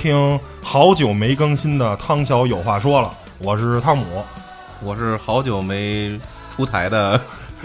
[0.00, 4.24] 听好久没更新的汤小有话说了，我是汤姆
[4.82, 7.20] 我是好久没出台的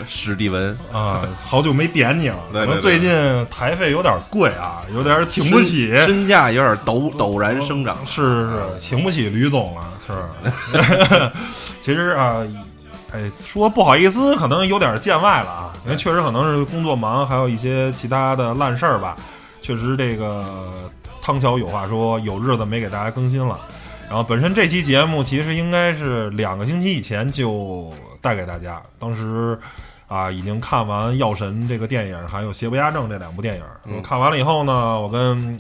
[0.05, 7.95] 史蒂文， 啊、好久没点你了，对对对可能最近台费有点贵啊，有点请不起，身身价有点陡陡然生长。
[8.06, 11.31] 是是，请不起吕总了，是。
[11.81, 12.44] 其实啊，
[13.13, 19.16] 哎，说不好意思，可能有点见外了啊，因为确实可能是工作忙，还有一些其他的烂事儿吧。
[19.61, 20.44] 确实，这个
[21.25, 23.59] 汤桥有话说，有日子没给大家更新了。
[24.07, 29.57] 然后本身这期节目其实应该是两个星期以前就带给大家，当时
[30.07, 33.63] 啊已经看完《药神》这个电影，还有《邪不压正》这两部电影。
[33.87, 35.57] 嗯看完了以后呢，我跟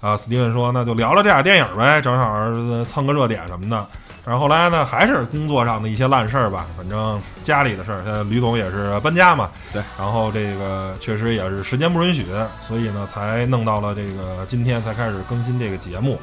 [0.00, 3.86] 啊史蒂文说，那就聊聊这俩电影呗，正好呃蹭个热点什么的。
[4.26, 8.02] 然后后来呢，还是工作上的一些烂事儿吧，反正家里的事儿。
[8.02, 9.80] 现在吕总也是搬家嘛，对。
[9.96, 12.26] 然后这个确实也是时间不允许，
[12.60, 16.20] 所以呢，才弄到了这个今天才开始更新这个节目。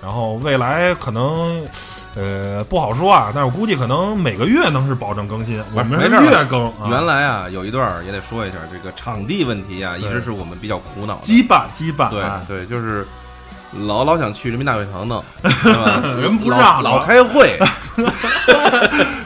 [0.00, 1.66] 然后未来可能，
[2.14, 11.22] 呃，不好说啊，但是我估计可能每个月能是保证更新，我们是月更，啊、原来啊，有一段儿也得说一下，这个场地问题啊，一直是我们比较苦恼的。
[11.22, 13.04] 羁绊羁绊，对啊对，就是
[13.86, 16.02] 老老想去人民大会堂弄， 是吧？
[16.20, 17.58] 人不让老开会。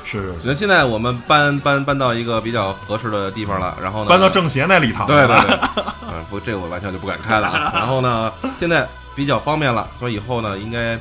[0.04, 5.56] 是那现在我们搬搬搬到一个比较合适的地方了，然后呢，搬到政协那礼堂，对对对，
[6.06, 7.72] 嗯，不，这个我玩笑就不敢开了啊。
[7.74, 8.30] 然后呢，
[8.60, 10.98] 现在比较方便了，所以以后呢，应该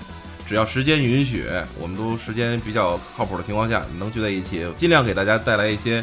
[0.48, 1.46] 只要时间允许，
[1.78, 6.02] 我们都时间比较靠谱的情况下，能聚在一起，尽量给大家带来一些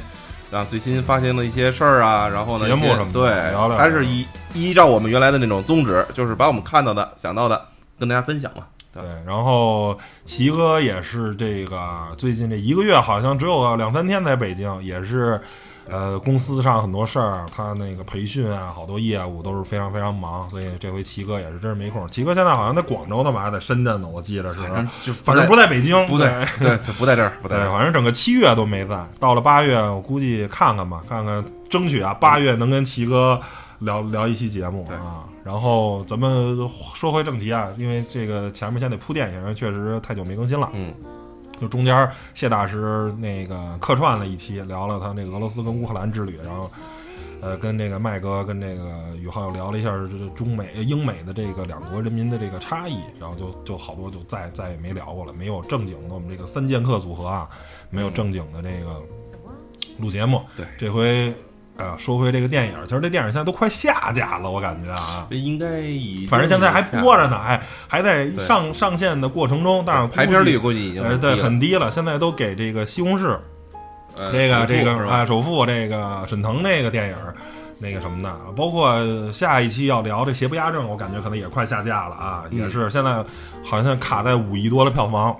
[0.50, 7.60] 啊最新发行的一些事儿啊，然后呢，节目什么的对聊聊，还是依依照我们原来的那种宗旨，就是把我们看到的、想到的
[7.98, 8.64] 跟大家分享嘛。
[8.92, 15.40] 对，然后齐哥也是这个最近这一个月好像只有两三天在北京，也是
[15.90, 22.06] 呃公司上很多事儿，他那个培训啊，好多业务都是非常非常忙，所以这回齐哥也是真是没空。
[22.08, 27.72] 齐哥现在好像在广州呢吧，还在深圳呢，我记得是，反正就反正不在北京，不在，对，对不在这儿， 不在对，这儿。
[27.72, 33.40] 反正整个七月都没在，到了八月，我估计看看吧，看看争取啊，八月能跟齐哥
[33.80, 35.24] 聊聊一期节目啊。
[35.44, 36.58] 然后咱们
[36.94, 40.68] 说回正题啊，因为这个前面先得铺垫一下，因为确实太久没更新了。
[40.74, 40.92] 嗯，
[41.60, 46.70] 就中间谢大师那个客串了一期，聊了他那个俄罗斯跟乌克兰之旅，然后。
[47.40, 57.48] 呃，跟那个麦哥跟这个宇浩聊了一下这个中美、英美的这个两国人民的这个差异，然后就就好多就再再也没聊过了，没有正经的我们这个三剑客组合啊，
[57.90, 59.00] 没有正经的这个
[60.00, 60.42] 录节目。
[60.56, 61.32] 对这回
[61.78, 65.26] 呃说回这个电影，其实这电影现在都快下架了，我感觉啊。
[65.30, 73.38] 这应该已反正现在还播着呢，还还在上上线的过程中，但是排片率估计已经呃对很低了，现在都给这个西红柿
[74.16, 77.14] 呃这个这个啊首富这个沈腾那个电影
[77.80, 78.92] 那个什么的，包括
[79.32, 83.24] 下一期要聊这邪不压正，我感觉可能也快下架了啊，嗯也是现在
[83.64, 85.36] 好像卡在五亿多的票房，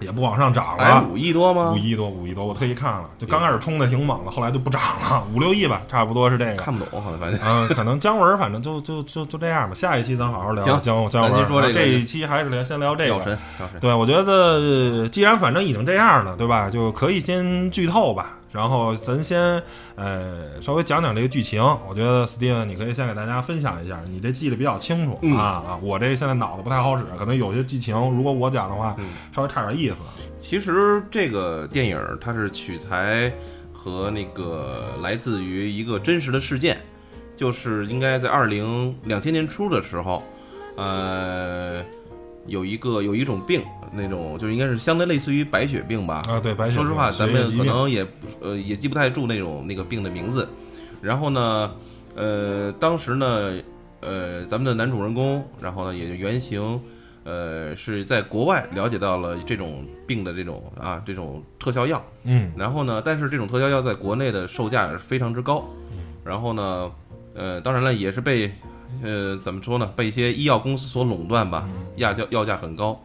[0.00, 1.04] 也不往上涨了。
[1.10, 1.78] 五亿多吗五？
[1.78, 6.54] 亿多，五亿多，我特意看了，就刚开始冲的挺猛的，后来就不涨了，五六亿吧，差不多是这个。
[6.54, 9.74] 看不懂，好像反正嗯，可能姜文，反正就就就就这样吧。
[9.74, 11.46] 下一期咱好好聊行姜姜文。
[11.46, 13.10] 说这个这一期还是聊先聊这个。
[13.10, 13.68] 药神，神。
[13.80, 16.68] 对，我觉得呃既然反正已经这样了，对吧？
[16.70, 18.34] 就可以先剧透吧。
[18.52, 19.62] 然后咱先
[19.96, 21.62] 呃稍微讲讲这个剧情。
[21.88, 25.78] 我觉得 Steven 你可以先给大家分享一下，你这记得比较清楚、嗯啊啊！
[25.82, 29.96] 我这现在脑子不太好使，可能有些剧情如果我讲的话，嗯稍微差点意思。
[30.38, 33.32] 其实这个电影它是取材
[33.72, 36.78] 和那个来自于一个真实的事件，
[37.34, 40.22] 就是应该在二零两千年初的时候，
[40.76, 41.82] 呃，
[42.46, 43.62] 有一个有一种病，
[43.92, 46.22] 那种就应该是相对类似于白血病吧。
[46.28, 48.06] 啊，对，白血病说实话，咱们可能也
[48.40, 50.48] 呃也记不太住那种那个病的名字。
[51.02, 51.70] 然后呢，
[52.14, 53.52] 呃，当时呢，
[54.00, 56.80] 呃，咱们的男主人公，然后呢，也就原型，
[57.24, 62.02] 呃，是在国外了解到了这种病的这种啊这种特效药。
[62.24, 65.64] 嗯然后呢，但是这种特效药在国内的售价也是非常之高。
[65.92, 66.90] 嗯然后呢，
[67.34, 68.50] 呃，当然了，也是被
[69.02, 71.66] 呃怎么说呢，被一些医药公司所垄断吧，
[71.96, 73.00] 药价药价很高。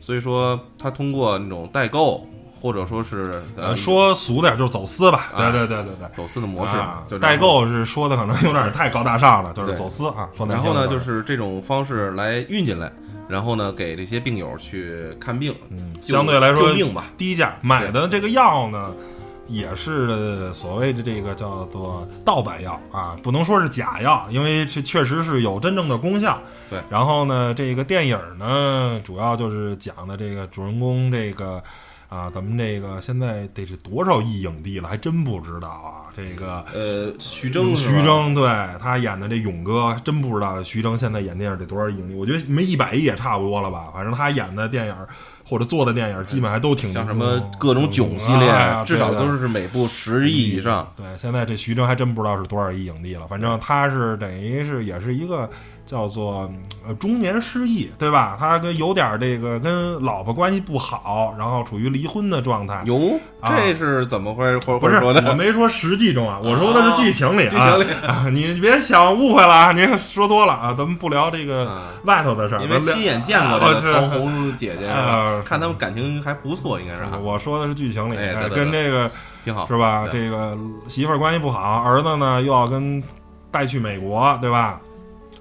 [0.00, 2.26] 所以说，他通过那种代购，
[2.60, 6.08] 或者说是呃，说俗点就是走私吧，对啊对对对对。
[6.16, 7.40] 走私的模式，啊就这样代。
[7.40, 10.28] 购是说的可能有点太高大上了，就是走私啊。
[10.36, 12.90] 说然后呢，就是这种方式来运进来，
[13.28, 17.04] 然后呢，给这些病友去看病，嗯，相对来说救命吧。
[17.16, 18.92] 低价买的这个药呢，
[19.46, 26.40] 也是所谓的这个叫做盗版药啊，不能说是假药，因为这确实是有真正的功效。
[26.70, 31.62] 对然后呢，这个电影呢，主要就是讲的这个主人公这个。
[32.08, 36.12] 啊，咱们这个现在得是多少亿影帝了，还真不知道啊。
[36.14, 38.44] 这个呃，徐峥，徐峥对
[38.78, 43.86] 他演的这勇哥，真不知道徐峥现在演电影得多少亿影帝，我觉得没一百亿也差不多了吧。
[43.94, 44.94] 反正他演的电影
[45.52, 48.50] 或者做的电影，基本还都挺像什么各种囧系列，
[48.86, 50.90] 至少都是每部十亿以上。
[50.96, 53.26] 对，现在这徐峥还真不知道是多少亿影帝了。
[53.28, 55.46] 反正他是等于是也是一个
[55.84, 56.50] 叫做
[56.86, 58.34] 呃中年失忆，对吧？
[58.40, 62.82] 他跟有点这个跟老婆关系不好，然后处于离婚的状态。
[62.86, 64.96] 哟，啊这是怎么会或不是？
[65.02, 67.48] 我没说实际中啊，我说的是剧情里、啊。
[67.48, 69.72] 剧情里啊，你别想误会了啊！
[69.72, 74.86] 您说多了啊，咱们不聊这个啊外头的事儿，因为亲眼见过啊这个我桃红姐姐，
[75.42, 79.10] 啊看他们感情还不错，应该是，我说的是剧情里，哎对对跟这个
[79.44, 80.08] 挺好，是吧？
[80.12, 80.56] 这个
[80.88, 83.02] 媳妇儿关系不好，儿子呢又要跟
[83.50, 84.80] 带去美国，对吧？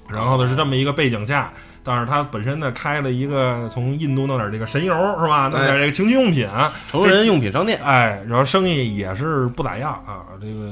[0.09, 1.53] 然后呢是这么一个背景下，
[1.83, 5.50] 但是他本身呢开了一个从印度弄点这个神油是吧？
[5.50, 6.48] 弄点这个情趣用品，
[6.89, 10.25] 成人用品商店，哎，然后生意也是不咋样啊。
[10.39, 10.72] 这个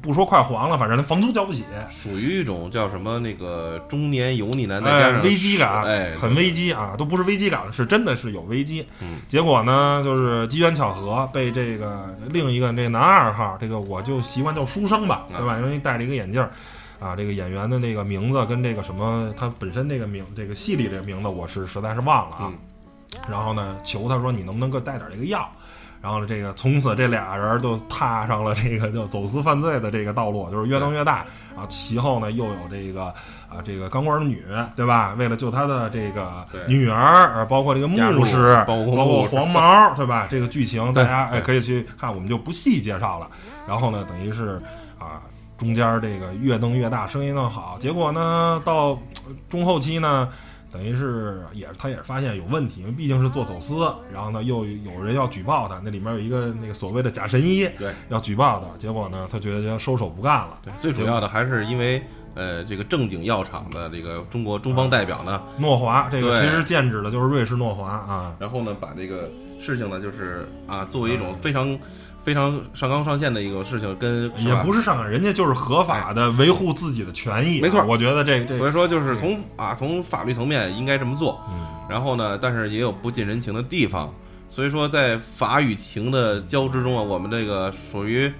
[0.00, 8.86] 不说快黄了，反正他房租交不起，属于一种叫什么那个中年油腻男，再加哎，上危机感，哎，很危机啊，都不是危机感，是真的是有危机。
[9.00, 15.56] 嗯结果呢，就是机缘巧合，被这个另一个这个男二号，这个我就习惯叫书生吧，啊对吧？
[15.58, 16.50] 因为戴着一个眼镜儿。
[17.00, 22.42] 啊，这个演员的那个名字跟这个什么，他本身这个名，这个戏里这个名字，我是实在是忘了啊。
[22.46, 22.54] 嗯
[23.28, 25.48] 然后呢，求他说你能不能给我带点这个药？
[26.00, 31.24] 然后呢，这个从此这俩人就踏上了这个叫走私犯罪的这个道路，就是越弄越大。
[31.54, 33.04] 然后其后呢，又有这个
[33.48, 34.44] 啊，这个钢管女，
[34.76, 35.14] 对吧？
[35.18, 37.96] 为了救他的这个女儿，呃包括这个牧
[38.26, 40.26] 师，包括黄毛，对吧？
[40.30, 43.28] 这个剧情大家对哎可以去看，我们就不细介绍了。
[43.66, 44.60] 然后呢，等于是
[44.98, 45.22] 啊，
[45.58, 48.90] 中间这个越弄越大，声音弄好，结果呢，到
[49.26, 50.28] 呃中后期呢。
[50.70, 57.90] 等于是也他也是发现有问题，因为毕竟是做走私，然后呢又有人要举报他，那里面有一个那个所谓的假神医对。
[58.10, 62.02] 要举报他，结果呢他觉得要收手不干了，对，最主要的还是因为
[62.34, 71.66] 呃，这个正经药厂的这个中国中方代表呢，诺华这个其实剑指的就是瑞士诺华啊，然后呢，把这个事情呢，就是啊，作为一种非常
[72.24, 84.12] 非常上纲上线的一个事情，跟也不是是上纲，人家就是合法的维护自己的权益啊、没错我觉得这这，所以说就是从啊从法律层面应该这么做，嗯然后呢，但是也有不近人情的地方，
[84.48, 88.30] 所以说在法与情的交织中啊，我们这个属于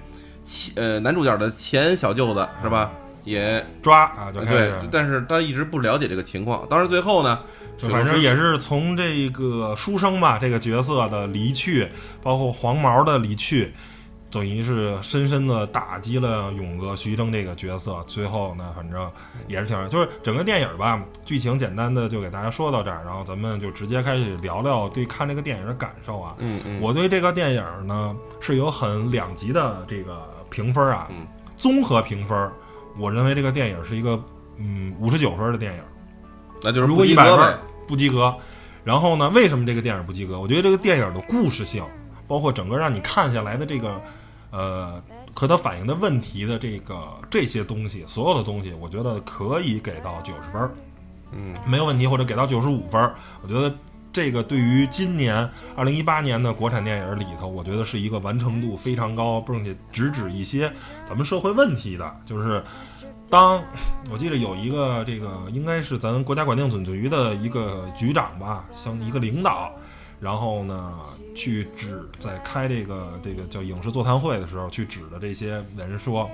[0.45, 2.91] 前呃男主角的前小舅子是吧？
[3.25, 7.39] 也抓啊就开对，，但是他一直不了解这个情况，当然最后呢，
[7.79, 11.87] 反正也是从这个书生吧这个角色的离去，
[12.21, 13.73] 包括黄毛的离去，
[14.31, 18.03] 等于是深深的打击了勇哥徐峥这个角色。
[18.07, 19.11] 最后呢，反正
[19.47, 26.35] 也是挺，就是整个电影吧，剧情简单的就给大家说到这儿，然后咱们就直接开始聊聊对看这个电影的感受啊。
[26.39, 32.49] 嗯嗯，我对这个电影呢是有很两极的这个评分啊，嗯综合评分，
[32.99, 34.21] 我认为这个电影是一个
[34.57, 35.81] 嗯五十九分的电影。
[36.61, 38.35] 那就是如果一百分不及格，
[38.83, 40.37] 然后呢，为什么这个电影不及格？
[40.37, 41.83] 我觉得这个电影的故事性，
[42.27, 44.01] 包括整个让你看下来的这个，
[44.51, 45.01] 呃，
[45.33, 50.69] 和它反映的问题的这个这些东西，所有的东西，我觉得可以给到九十分，
[51.31, 53.01] 嗯，没有问题，或者给到九十五分。
[53.41, 53.73] 我觉得
[54.19, 60.69] 这个对于今年二零一八年的国产电影里头，我觉得是一个完成度非常高，并且直指一些
[61.07, 62.61] 咱们社会问题的，就是。
[63.31, 63.63] 当
[64.11, 69.71] 我记得有一个这个应该是咱国家管定总局的一个局长吧，像一个领导，
[70.19, 70.95] 然后呢
[71.35, 76.27] 去指在开这个这个叫影视座谈会的时候，去指的这些人说，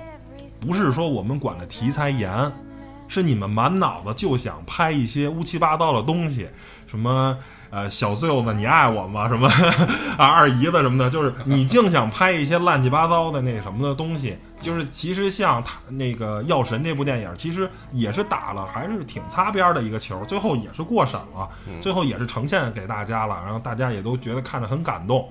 [0.58, 2.50] 不是说我们管的题材严，
[3.08, 6.48] 是你们满脑子就想拍一些乌七八糟的东西，
[6.86, 7.36] 什么
[7.70, 9.28] 呃小舅子你爱我吗？
[9.28, 9.48] 什么
[10.18, 14.36] 啊二姨子什么的，就是你净想拍一些乱七八糟的那什么的东西。
[14.60, 21.48] 就是其实像他那个《药神》这部电影，其实也是打了还是挺擦边的一个球，最后也是过审了，
[21.80, 25.28] 最后也是呈现给大家了，然后大家也都觉得看着很感动。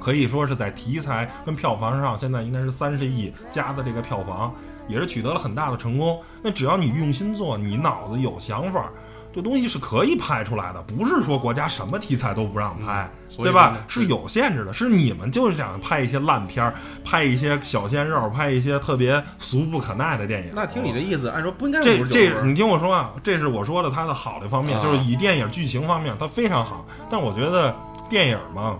[0.00, 4.52] 可以说是在题材跟票房上，现在应该是三十亿加的这个票房，
[4.88, 6.18] 也是取得了很大的成功。
[6.42, 8.90] 那只要你用心做，你脑子有想法，
[9.32, 13.76] 这东西是可以拍出来的，不是说国家什么题材都不让拍，对吧？
[13.86, 20.50] 是有限制的，是你们就是想拍一些烂片儿，拍一些小鲜肉，拍一些特别俗不可耐的电影。
[20.54, 26.84] 那听你这意思，按说不应该这这，你听我说啊，这是我说的它的好的方面，啊就是以电影剧情方面，它非常好。
[27.08, 27.72] 但我觉得
[28.08, 28.76] 电影嘛，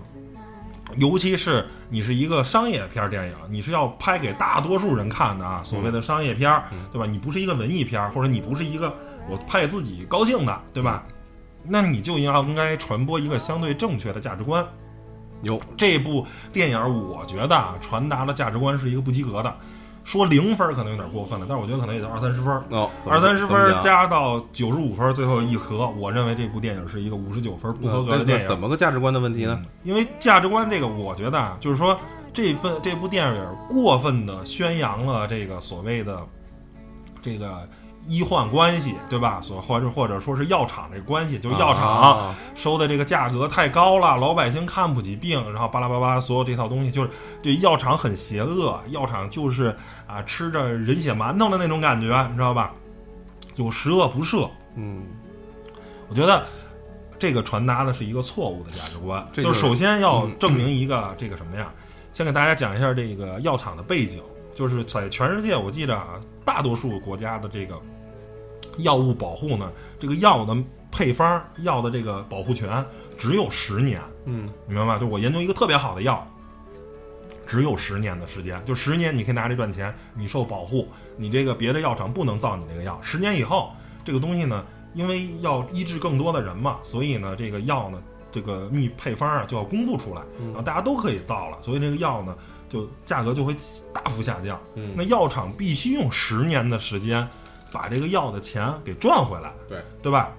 [0.97, 7.07] 尤其是你是一个商业片儿电影，你是要拍给大多数人看的啊，所谓的商业片儿，对吧？
[7.09, 8.93] 你不是一个文艺片儿，或者你不是一个
[9.31, 11.03] 我拍自己高兴的，对吧？
[11.63, 14.65] 那你就要应该传播一个相对正确的价值观。
[15.41, 19.55] 有这部电影，我觉得啊，传达的价值观是一个不及格的。
[20.03, 22.51] 说零分可能有点过分了，但是我觉得可能也就二三十分。
[22.69, 28.47] 哦，二三十分加到九十五分，最后一合，我认为这部电影是一个五十九分不合格的电影。
[28.47, 29.59] 怎么个价值观的问题呢？
[29.61, 31.99] 嗯因为价值观这个，我觉得啊，就是说
[32.33, 36.19] 这份这部电影过分的宣扬了这个所谓的
[37.21, 37.69] 这个
[38.07, 39.39] 医患关系，对吧？
[39.41, 47.09] 所或者或者说是药厂这个关系，就是药厂啊收的这个价格太高了，老百姓看不起病，然后巴拉巴拉，所有这套东西就是
[47.41, 49.75] 对药厂很邪恶，药厂就是
[50.07, 52.71] 啊吃着人血馒头的那种感觉，你知道吧？
[53.55, 54.49] 有十恶不赦。
[54.75, 55.03] 嗯，
[56.09, 56.45] 我觉得
[57.19, 61.71] 这个传达的是一个错误的价值观，就是首先要嗯证明一个这个什么呀？
[62.13, 64.21] 先给大家讲一下这个药厂的背景，
[64.53, 67.79] 就是在全世界，我记得啊，大多数国家的这个
[68.77, 70.55] 药物保护呢，这个药的
[70.91, 72.83] 配方、药的这个保护权
[73.17, 74.99] 只有十年，嗯，你明白吗？
[74.99, 76.27] 就我研究一个特别好的药，
[77.47, 82.99] 只有十年的时间，就十年你可以拿这赚钱，你受保护，你这个别的药厂不能造你这个药。
[83.01, 83.71] 十年以后，
[84.03, 92.35] 这个东西呢，因为要医治更多的人嘛，所以呢，这个药呢，这个秘配方啊就要公布出来，然后大家都可以造了，所以这个药呢，
[92.71, 93.55] 就价格就会
[93.93, 94.59] 大幅下降。
[94.75, 97.27] 嗯那药厂必须用十年的时间
[97.71, 100.29] 把这个药的钱给赚回来，对对吧？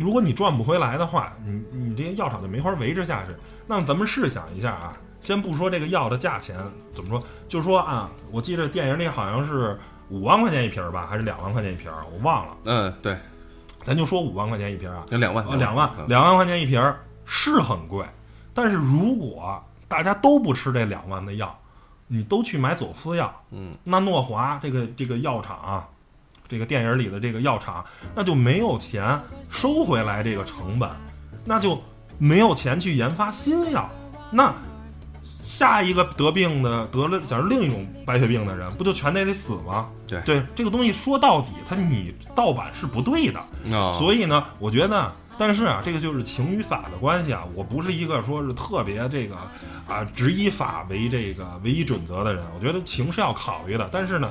[0.00, 3.34] 如果你赚不回来的话，你你这些药厂就没法维持下去。
[3.66, 6.56] 那咱们试想一下啊，先不说这个药的价钱
[6.94, 12.56] 怎么说，就说啊，我记得电影里好像是五万块钱一瓶儿吧，还是两万块钱一瓶儿，我忘了。
[12.64, 13.16] 嗯，对，
[13.84, 18.04] 咱就说五万块钱一瓶儿啊，有两万，呃，两万嗯两万块钱一瓶儿是很贵，
[18.54, 21.54] 但是如果大家都不吃这两万的药，
[22.12, 25.88] 你都去买走私药，嗯，那诺华这个这个药厂啊，
[26.46, 27.82] 这个电影里的这个药厂，
[28.14, 29.18] 那就没有钱
[29.50, 30.90] 收回来这个成本，
[31.46, 31.80] 那就
[32.18, 33.88] 没有钱去研发新药，
[34.30, 34.54] 那。
[35.44, 39.90] 下一个得病的得了，假如另一种白血病的人，不就全得得死吗？
[40.06, 43.40] 对对，这个东西说到底，它你盗版是不对的，
[43.72, 47.44] 哦，所以呢，我觉得，但是啊，这个就是情与法的关系啊。
[47.54, 49.36] 我不是一个说是特别这个
[49.88, 52.44] 啊，只以法为这个唯一准则的人。
[52.54, 54.30] 我觉得情是要考虑的，但是呢，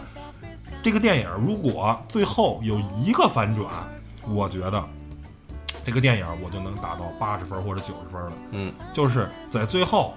[0.81, 3.67] 这个电影如果最后有一个反转，
[4.27, 4.83] 我觉得
[5.83, 8.31] 这个电影我就能达到八十分或者九十分了。
[8.51, 10.13] 嗯，就是在最后。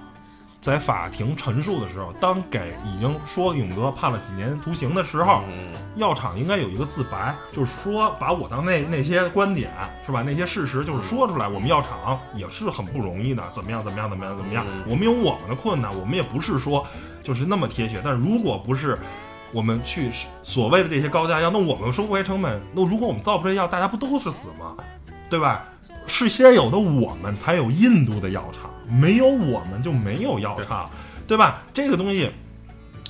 [0.64, 9.70] 在法庭陈述的时候，当给已经说勇哥判了几年徒刑的时候，嗯药厂应该有一个自白，就是说把我当那那些观点
[10.06, 11.46] 是吧，那些事实就是说出来。
[11.46, 16.86] 我们药厂也是很不容易的，怎么样怎么样怎么样怎么样，嗯我们有我们的困难，我们也不是说
[17.22, 18.00] 就是那么铁血。
[18.02, 18.98] 但如果不是
[19.52, 20.10] 我们去
[20.42, 24.74] 所谓的这些高价药，那我们收不回成本，那如果我们造不出来药，大家不都是死吗？
[25.28, 25.62] 对吧？
[26.06, 30.88] 是先有的我们才有印度的药厂，没有我们就没有药厂，
[31.26, 31.62] 对吧？
[31.72, 32.30] 这个东西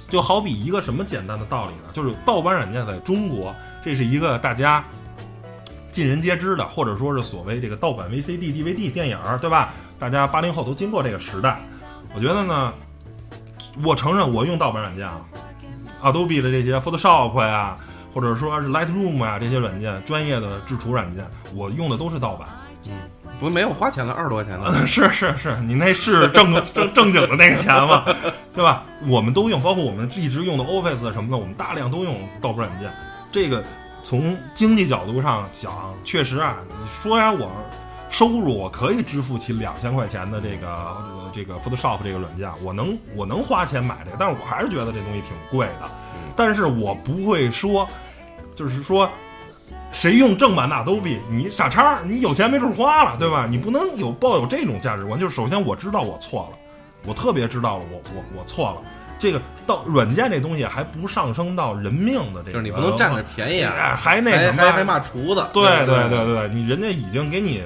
[0.08, 1.90] 就好比一个什么简单的道理呢？
[1.92, 4.84] 就是盗版软件在中国，这是一个大家
[5.90, 9.72] 尽人皆知的，或者说是所谓这个盗版 VCD、DVD 电影儿，对吧？
[9.98, 11.60] 大家八零后都经过这个时代。
[12.14, 12.72] 我觉得呢，
[13.82, 15.20] 我承认我用盗版软件啊
[16.02, 17.76] ，Adobe 的这些 Photoshop 呀，
[18.12, 22.48] 或者说是 Lightroom 呀这些软件，专业的制图软件，我用的都是盗版。
[23.44, 28.02] 不没有花钱的，二十多块钱的， 是是是，你那是正正正经的那个钱吗？
[28.54, 28.84] 对吧？
[29.06, 32.90] 我们都用，包括我们一直用的 Office 什么的，我们大量都用盗版软件。
[33.30, 33.62] 这个
[34.02, 37.52] 从经济角度上讲，确实啊，你说呀，我
[38.08, 45.90] 收入，我可以支付起两千块钱的这个这个 Photoshop 这个软件，我能我能花钱买这个，但是我还是觉得这东西挺贵的。
[46.34, 47.86] 但是我不会说，
[48.56, 49.06] 就是说。
[49.94, 51.18] 谁用正版的 Adobe？
[51.30, 53.46] 你傻叉，你有钱没处花了，对吧？
[53.48, 55.18] 你不能有抱有这种价值观。
[55.18, 56.58] 就是首先我知道我错了，
[57.06, 58.82] 我特别知道了我我我错了。
[59.16, 67.62] 这个到软件这东西还不上升到人命的这个，就是你不能占着便宜啊，哎还那还什么还还骂厨子，对对对对，你人家已经给你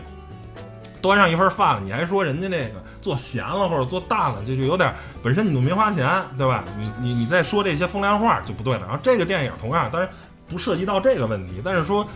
[1.00, 4.92] 端上一份饭了，你还说人家那个做咸了或者做淡了，这就有点
[5.22, 6.06] 本身你都没花钱，
[6.36, 6.62] 对吧？
[6.78, 8.82] 你你你再说这些风凉话就不对了。
[8.82, 10.08] 然后这个电影同样，当然
[10.48, 12.06] 不涉及到这个问题，但是说。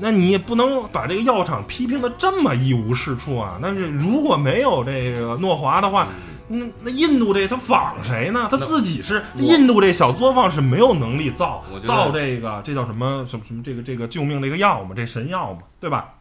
[0.00, 3.60] 那你也不能把这个药厂批评的这么一无是处啊！
[3.62, 6.08] 但是如果没有这个诺华的话，
[6.48, 8.48] 那那印度这他仿谁呢？
[8.50, 16.14] 他自己是印度这小作坊是没有能力造造这个这叫什么什么什么这个这个救命这个药嘛，这神药嘛，对吧？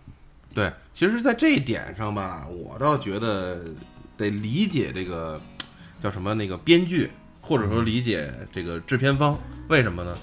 [0.53, 3.59] 对，其实，在这一点上吧，我倒觉得
[4.17, 5.41] 得理解这个
[5.99, 7.09] 叫什么那个编剧，
[7.41, 9.35] 或者说理解这个制片方，
[9.69, 10.15] 为什么呢？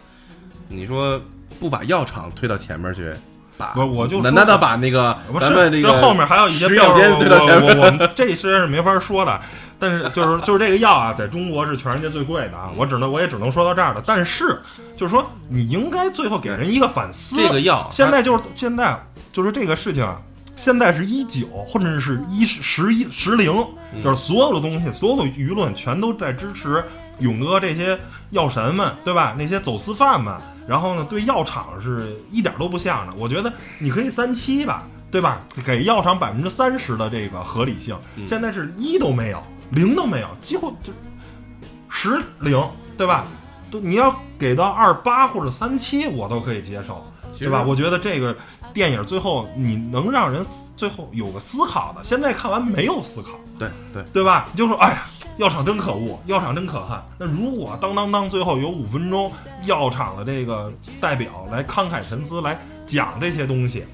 [0.70, 1.20] 你说
[1.58, 3.12] 不把药厂推到前面去，
[3.58, 7.76] 把我就说难难道把那个不是这个后面还有一些药监推到前面？
[7.76, 9.38] 我我我们这实在是没法说的。
[9.82, 14.02] 但是就是就是这个药啊，在中国是全世界最贵的啊，我只能我也只能说到这儿了。
[14.04, 14.60] 但是
[14.94, 17.36] 就是说，你应该最后给人一个反思。
[17.36, 18.94] 这个药现在就是现在
[19.32, 20.20] 就是这个事情啊，
[20.54, 23.50] 现在是一九或者是一十一十零，
[23.94, 26.84] 嗯就是所有的东西，所有的舆论全都在支持
[27.20, 27.98] 勇哥这些
[28.32, 29.34] 药神们，对吧？
[29.38, 30.36] 那些走私犯们，
[30.70, 33.12] 然后呢，对药厂是一点都不像的。
[33.18, 35.40] 我觉得你可以三七吧，对吧？
[35.66, 40.92] 给药厂百分之三十的这个合理性，嗯现在是一都没有，零都没有，几乎就
[41.88, 42.64] 十零，
[42.96, 43.24] 对吧？
[43.68, 47.04] 都你要给到二八或者三七，我都可以接受，
[47.36, 47.64] 对吧？
[47.66, 48.36] 我觉得这个
[48.72, 50.44] 电影最后你能让人
[50.76, 54.48] 最后有个思考的，现在看完没有思考，对对，对吧？
[54.52, 55.06] 你就说，哎呀，
[55.38, 56.98] 药厂真可恶，药厂真可恨。
[57.18, 59.30] 那如果当当当最后有五分钟，
[59.66, 63.84] 药厂的这个代表来慷慨陈词来讲这些东西，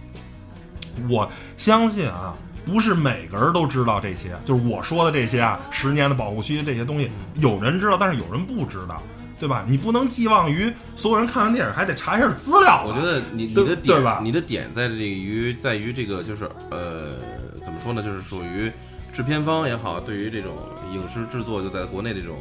[1.08, 2.34] 我相信啊，
[2.64, 9.02] 不是每个人都知道这些，就是我说的这些啊，十年的保护区这些东西，有人知道，但是有人不知道。
[9.38, 9.64] 对吧？
[9.68, 12.84] 你不能寄望于所有人看完电影还得查一下资料啊。
[12.86, 17.18] 我觉得你你的点对吧你的点在这于在于这个就是呃
[17.62, 18.02] 怎么说呢？
[18.02, 18.70] 就是属于
[19.12, 20.52] 制片方也好，对于这种
[20.92, 22.38] 影视制作就在国内这种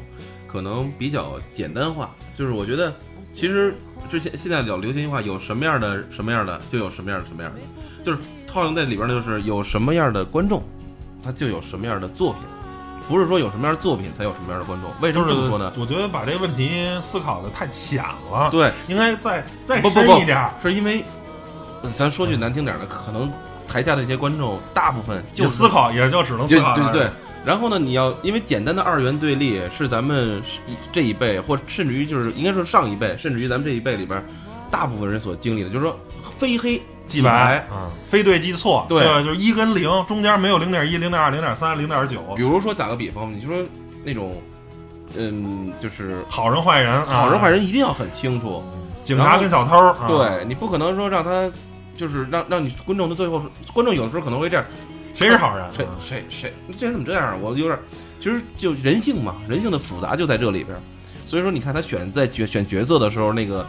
[0.48, 2.16] 可能比较简单化。
[2.34, 2.94] 就是我觉得
[3.34, 3.76] 其实
[4.10, 7.60] 之前现在比较流行一句话，有什么样的什么样的就有什么样的什么样的，
[8.04, 10.64] 就是套用在里边呢，就是有什么样的观众，
[11.24, 12.42] 他就有什么样的作品。
[13.08, 15.72] 不是说有什么样的作品才有什么样的观众，为什么这么说呢？
[15.78, 20.52] 我觉得把这个问题思考的太浅了，对，应该再再深一点儿。
[20.62, 21.04] 是因为
[21.96, 23.32] 咱说句难听点儿的，可能
[23.68, 26.92] 台下的这些观众大部分就就是思考，也就只能就思考了。
[26.92, 27.10] 对对。
[27.46, 30.42] 然后呢，你要因为简单的二元对立是咱们
[30.92, 34.20] 这一辈，或甚至于就是应该说上一辈，甚至于咱们这一辈里边，
[34.72, 35.96] 大部分人所经历的，就是说
[36.40, 39.04] 非黑即白，嗯，非对即错，对。
[39.24, 43.58] 就是一跟零，中间没有零点一、零点二、零点三、零点九，比如说打个比方，你就说
[44.04, 44.42] 那种，
[45.16, 48.64] 嗯，就是好人坏人，好人坏人，一定要很清楚，
[49.04, 50.08] 警察跟小偷，啊。
[50.08, 51.50] 对你不可能说让他
[51.96, 54.66] 就是让让你观众的最后，观众有的时候可能会这样，
[55.14, 55.66] 谁是好人？
[55.74, 57.38] 谁谁谁，这人怎么这样啊？
[57.42, 57.80] 我有点，
[58.20, 60.76] 其实就人性嘛，人性的复杂就在这里边。
[61.28, 63.66] 所以说，你看他选在角选角色的时候，那个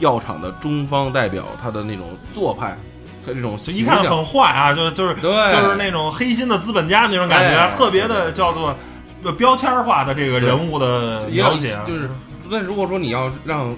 [0.00, 2.76] 药厂的中方代表，他的那种做派
[3.24, 8.76] 和这种就一看很坏啊，就就是对，就是那种黑心的资本家那种感觉，哎特别的叫做
[9.22, 12.10] 呃标签化的这个人物的要描写，就是，
[12.48, 13.74] 那如果说你要让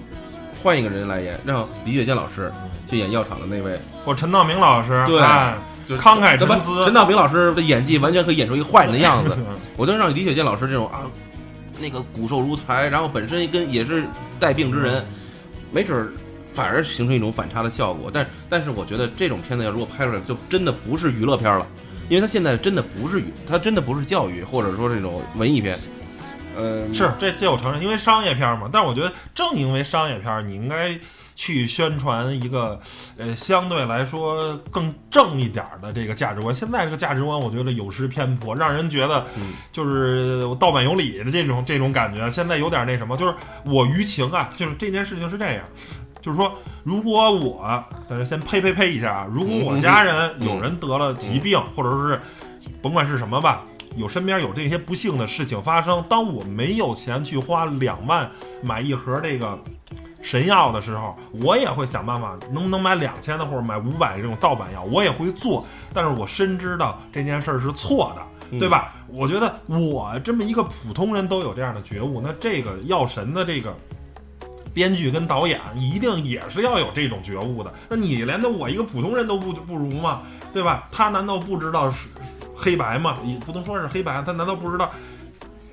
[0.62, 2.50] 换一个人来演，让李雪健老师
[2.90, 5.54] 去演药厂的那位，或陈道明老师，对哎，
[5.88, 9.36] 就慷慨这不陈词陈道明老师的演技完全可以演出一个坏人的样子。
[9.76, 11.02] 我就让李雪健老师这种啊，
[11.80, 14.04] 那个骨瘦如柴，然后本身跟也是
[14.40, 15.06] 带病之人，
[15.76, 16.10] 没准儿
[16.50, 18.10] 反而形成一种反差的效果。
[18.10, 21.66] 但但是我觉得这种片子要如果拍出来，就真的不是娱乐片了，
[22.08, 25.78] 因为它现在真的不是娱，它真的不是教育或者说这种文艺片。
[26.56, 28.70] 呃，是这这我承认，因为商业片嘛。
[28.72, 30.98] 但是我觉得正因为商业片，你应该
[31.36, 32.80] 去宣传一个
[33.16, 36.52] 呃相对来说更正一点儿的这个价值观。
[36.52, 42.28] 现在这个价值观，我觉得有失偏颇，让人觉得嗯就是盗版有理的这种这种感觉。
[42.30, 43.34] 现在有点那什么，就是
[43.66, 45.62] 我舆情啊，就是这件事情是这样。
[46.22, 52.20] 就是说，如果我，但是先呸呸呸一下啊，如果我家人有人得了疾病，或者是
[52.82, 53.62] 甭管是什么吧，
[53.96, 58.28] 有身边有这些不幸的事情发生，当我没有钱去花两万
[58.60, 59.56] 买一盒这个
[60.26, 65.64] 神药的时候，我也会想办法，能不能买两千的或者买五百这种盗版药，我也会做。
[65.94, 68.92] 但是我深知道这件事儿是错的，对吧？
[69.06, 73.72] 我觉得我这么一个普通人都有这样的觉悟，那这个药神的这个
[74.74, 77.72] 编剧跟导演一定也是要有这种觉悟的。
[77.88, 80.22] 那你连的我一个普通人都不不如吗？
[80.52, 80.88] 对吧？
[80.90, 82.18] 他难道不知道是
[82.52, 83.16] 黑白吗？
[83.24, 84.90] 也不能说是黑白，他难道不知道？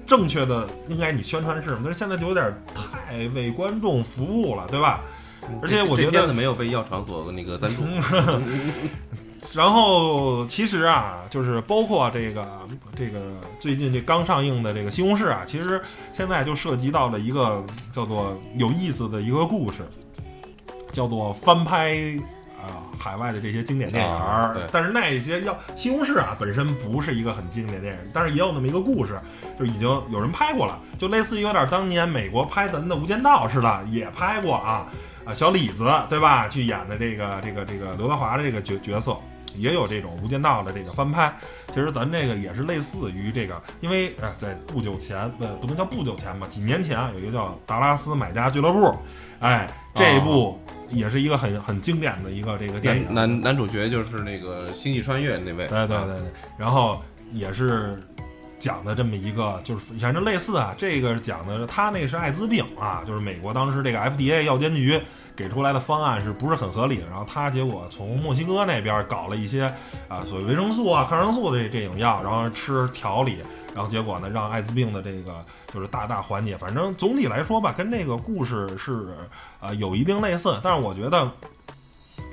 [0.06, 1.82] 正确的应该你宣传是什么？
[1.84, 5.02] 但是现在就有点太为观众服务了，对吧？
[5.62, 7.84] 而且我觉得片子没有被药厂所那个赞助，
[9.54, 12.48] 然后其实啊，就是包括这个
[12.98, 13.20] 这个
[13.60, 15.82] 最近这刚上映的这个《西红柿》啊，其实
[16.14, 19.80] 现在就涉及到了一个叫做有意思的一个故事，
[20.94, 22.18] 叫做翻拍
[22.64, 24.56] 啊、海外的这些经典电影儿。
[24.72, 29.20] 但是那些要《西红柿》啊本身不是一个很经典电影，但是也有那么一个故事，
[29.60, 34.88] 就已经有人拍过了，就类似于有点当年美国拍咱的《无间道》似的，也拍过啊。
[35.26, 36.50] 啊，小李子对吧？
[36.50, 39.16] 去演的这个这个这个刘德华的这个角角色，
[39.56, 41.34] 也有这种《无间道》的这个翻拍。
[41.74, 48.80] 其实咱这个也是类似于这个，因为呃，在不久前，呃不能叫不久前吧，几年前啊，有一个叫《达拉斯买家俱乐部》，
[49.44, 50.58] 哎，这一部
[50.90, 53.04] 也是一个很很经典的一个这个电影。
[53.14, 57.02] 男男男主角就是那个《星际穿越》那位，对对对对，然后
[57.34, 58.02] 也是
[58.58, 64.98] 讲的这么一个，就是反正类似啊，这个讲的他那是艾滋病啊，就是美国当时这个 FDA 药监局
[65.36, 67.04] 给出来的方案是不是很合理？
[67.10, 69.64] 然后他结果从墨西哥那边搞了一些
[70.08, 73.40] 啊所谓维生素啊、抗生素的这这种药，然后吃调理，
[73.74, 76.58] 然后结果呢让艾滋病的这个就是大大缓解。
[76.58, 79.08] 反正总体来说吧，跟那个故事是
[79.60, 81.30] 呃有一定类似，但是我觉得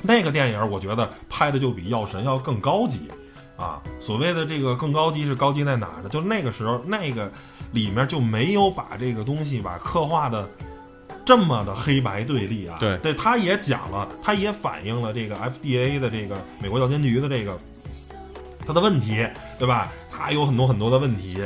[0.03, 3.09] 那个电影我觉得拍的就比《药神》要更高级。
[3.57, 6.09] 啊，所谓的这个更高级是高级在哪儿呢？
[6.09, 7.31] 就那个时候，那个
[7.73, 10.49] 里面就没有把这个东西吧刻画的
[11.27, 12.79] 这么的黑白对立啊。
[12.81, 17.61] 对对，他也讲了，他也反映了这个 FDA 的这个美国药监局的这个
[18.67, 19.93] 它的问题，对吧？
[20.23, 21.39] 它有很多很多的问题，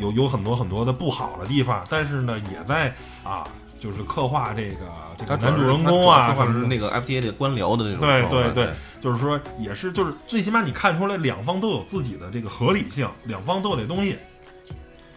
[0.00, 3.44] 有有很多很多的不好的地方，但是呢，也在啊，
[3.78, 4.78] 就是刻画这个
[5.18, 14.16] 这个男主人公啊，或者是那个 FDA 的官僚的那种对对对，就是说也是就是最起码你看出来两方都有自己的这个合理性，两方都有这东西，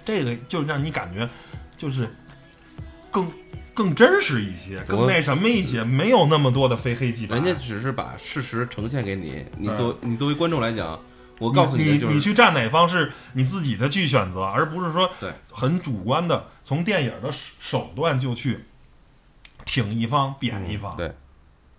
[0.03, 1.29] 这个就让你感觉
[1.77, 2.09] 就是
[3.11, 3.31] 更
[3.73, 7.35] 更真实一些，更那什么一些，没有那么多的非黑即白。
[7.35, 10.99] 人家只是把事实呈现给你，你对作你作为观众来讲，
[11.39, 18.65] 我告诉你的就是你去站哪方是你自己的去选择，而不是说对很主观的从电影的手段就去
[19.65, 20.95] 挺一方贬一方。
[20.95, 21.11] 对，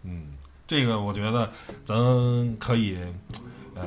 [0.02, 0.34] 嗯，
[0.66, 1.50] 这个我觉得
[1.84, 2.98] 咱可以，
[3.74, 3.86] 呃，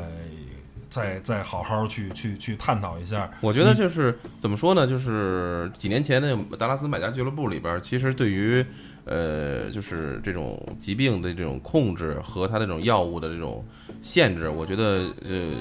[0.90, 3.30] 再再好好去去去探讨一下。
[3.42, 4.88] 我觉得就是怎么说呢？
[4.88, 8.66] 就是几年前的达拉斯买家俱乐部里边儿，其实对于
[9.06, 13.66] 呃，就是这种疾病的这种控制和它这种药物的这种
[14.08, 15.52] 限制，我觉得呃，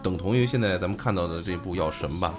[0.00, 2.32] 等同于现在咱们看到的这部《药神》吧。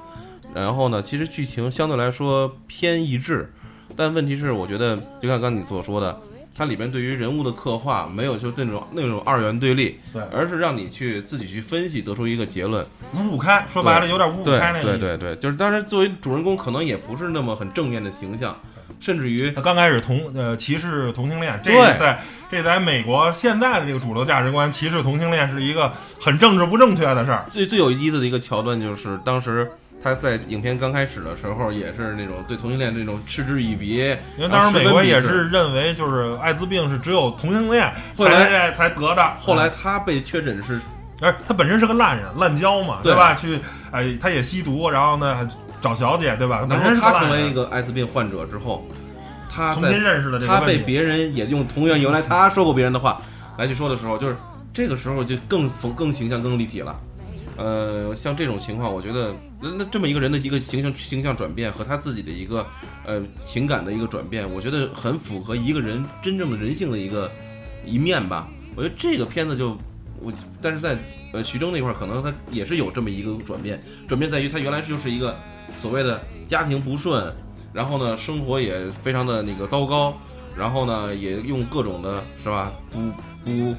[0.56, 3.52] 然后呢，其实剧情相对来说偏一致，
[3.98, 6.18] 但问题是，我觉得就像刚刚你所说的，
[6.56, 12.86] 它里边对于人物的刻画没有就那种那种二元对立，对而是让你去自己去分析，得出一个结论。
[13.14, 15.00] 五五开，说白了有点五五开那个意思。
[15.00, 18.58] 对对对，就是当然作为主人公，可能也不是那么很正面的形象，
[19.00, 27.46] 甚至于他刚开始同呃歧视同性恋，这在这在美国现在的这个主流价值观，歧视同性恋是一个很政治不正确的事儿。
[27.50, 29.70] 最最有意思的一个桥段就是当时。
[30.04, 33.98] 他在影片刚开始的时候，也是那种对同性恋这种嗤之以鼻，
[34.36, 39.38] 因为当时美国也是认为，就是艾滋病是只有同性恋才才得的。
[39.40, 40.82] 后来他被确诊是
[41.20, 43.36] 而他本身是个烂人，滥交嘛，对吧？
[43.40, 43.60] 去，
[43.92, 45.48] 哎，他也吸毒，然后呢还
[45.82, 46.65] 找小姐，对吧？
[46.70, 48.88] 然后他成为一个艾滋病患者之后，
[49.50, 50.78] 他重在新认识了这个他被。
[50.78, 53.22] 别人也用同样原来他说过别人的话
[53.58, 54.36] 来去说的时候，就是
[54.74, 56.98] 这个时候就更更更形象、更立体了。
[57.58, 62.65] 呃，像这种情况，我觉得那那这么一个人的一个形象形象转变和他自己的一个
[63.06, 67.30] 呃情感的一个转变，我觉得很符合一个人真正的人性的一个
[67.86, 68.48] 一面吧。
[68.76, 69.78] 我觉得这个片子就
[70.22, 70.98] 我，但是在
[71.34, 75.38] 呃徐峥那块儿，可能他也是有这么一个转变，转变在于他原来就是一个
[75.78, 77.34] 所谓的家庭不顺，
[77.74, 80.14] 然后呢生活也非常的那个糟糕，
[80.56, 83.00] 然后呢也用各种的是吧不
[83.44, 83.76] 不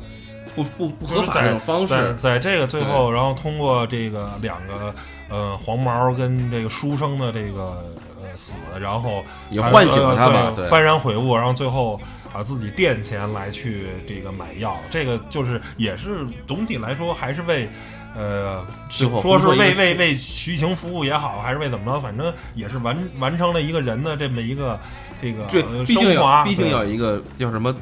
[0.54, 4.94] 不不不合法的这种方式，在这个最后，然后通过这个两个
[5.28, 7.84] 呃黄毛跟这个书生的这个
[8.20, 11.98] 呃死，然后也唤醒了他吧幡然悔悟，然后最后
[12.34, 17.68] 啊自己垫钱来去这个买药，这个就是也是总体来说还是为
[18.14, 24.78] 呃，最后说是为为为徐晴服务也好，还是为怎么着，反正也是完完成了一个人的这么一个
[25.20, 27.74] 这个对，呃毕竟要毕竟要有一个叫什么，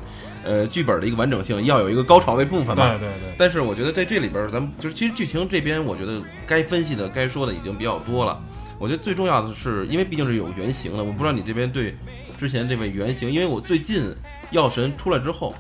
[0.45, 2.89] 呃，剧本的一个完整性，要有一个高潮的部分嘛。
[2.91, 8.41] 对对对，但是我觉得在这里边儿，咱们就是其实剧情这边，我觉得该分析的、该说的已经比较多了。
[8.79, 11.95] 我觉得最重要的是，因为毕竟是有原型的，我不知道你这边对
[12.39, 14.15] 之前这位原型，因为我最近
[14.53, 15.55] 药神出来之后，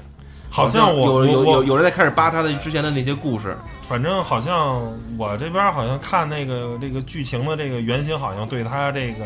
[0.50, 4.82] 好像我有有有有人在开始扒他的之前的那些故事，反正好像
[5.16, 9.24] 我这边好像看那个这个剧情的这个原型，好像对他这个。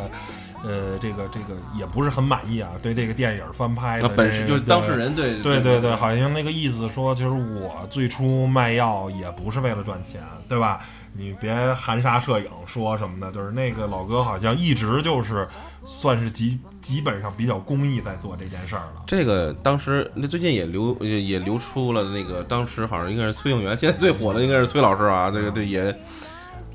[0.67, 10.81] 呃，这个这个也不是很满意啊，对这个电影翻拍的本身就是当事人对对对对，好像那个意思说，就是我最初卖药也不是为了赚钱，对吧？
[11.16, 15.46] 你别含沙射影说什么的，就是那个老哥好像一直就是
[15.85, 19.05] 算是基基本上比较公益在做这件事儿了。
[19.07, 25.96] 这个当时那最近也流也也流出了那个当时好像应该是崔永元，现在最火的应该是崔老师啊，这个对也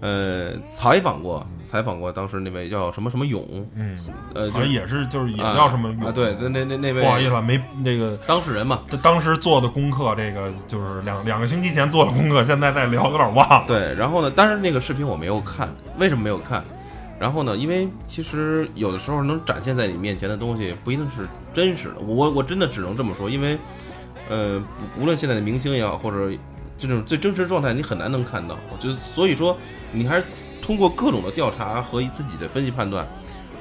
[0.01, 3.43] 呃采访过采访过当时那位叫什么什么勇，
[3.75, 3.97] 嗯，
[4.33, 13.63] 呃就是也是就是也啊叫什么啊对那那那那位不好意思啊，没那个当事人嘛，他当时做的功课，这个就是两两个星期前做的功课，现在在聊有点忘了。
[13.67, 16.63] 对，然后呢，但是那个视频我没有看，为什么没有看？
[17.19, 23.57] 然后呢，因为其实有的时候能展现在你面前的东西不一定是真实的，我我真的只能这么说，因为
[24.29, 24.61] 呃，
[24.97, 26.31] 无论现在的明星也好，或者
[26.79, 28.57] 这种最真实的状态，你很难能看到。
[28.71, 29.57] 我觉得，所以说
[29.91, 30.25] 你还是
[30.61, 33.07] 通过各种的调查和自己的分析判断。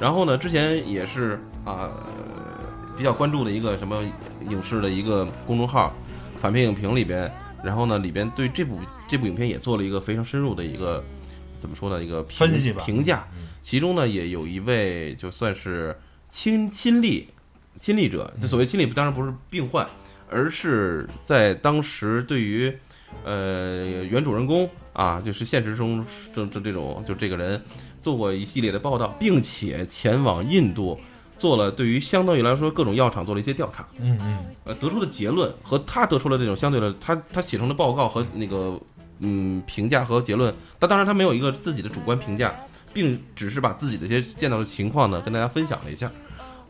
[0.00, 1.90] 然后呢，之前也是啊、
[2.96, 4.02] 比较关注的一个什么
[4.48, 5.92] 影视的一个公众号
[6.38, 7.30] “反片影评”里边，
[7.62, 8.78] 然后呢里边对这部
[9.08, 11.04] 这部影片也做了一个非常深入的一个
[11.58, 13.26] 怎么说呢一个评分析评价。
[13.60, 15.98] 其中呢也有一位就算是
[16.30, 17.28] 亲亲历
[17.76, 19.86] 亲历者，这所谓亲历当然不是病患，
[20.30, 22.78] 而是在当时对于
[23.24, 27.60] 呃原主人公啊，就是现实中这这这种就这个人
[28.00, 30.98] 做过一系列的报道，并且前往印度
[31.36, 38.80] 做了对于相当于来说各种药厂做了一些调查，嗯嗯，呃得出的结论和他得出了这种相对的他他写成的报告和那个
[39.20, 42.54] 嗯评价和结论，他当然他没有一个自己的主观评价，
[42.92, 46.10] 并只是把自己的一些见到的情况呢跟大家分享了一下，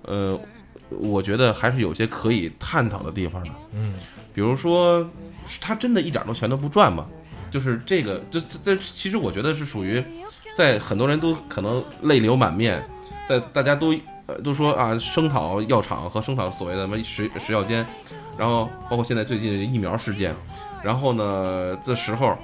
[0.03, 0.38] 呃，
[0.88, 3.94] 我觉得还是有些可以探讨的地方的，嗯，
[4.34, 5.08] 比如说
[5.60, 7.06] 他真的一点都钱都不赚吗？
[7.50, 10.04] 就是这个，这这这，其实我觉得是属于
[10.54, 12.86] 在很多人都可能泪流满面，
[13.28, 13.94] 在大家都
[14.26, 17.86] 呃都说啊声讨药厂和声讨所谓的什么食食药监，
[18.36, 20.34] 然后包括现在最近疫苗事件，
[20.82, 22.36] 然后呢这时候，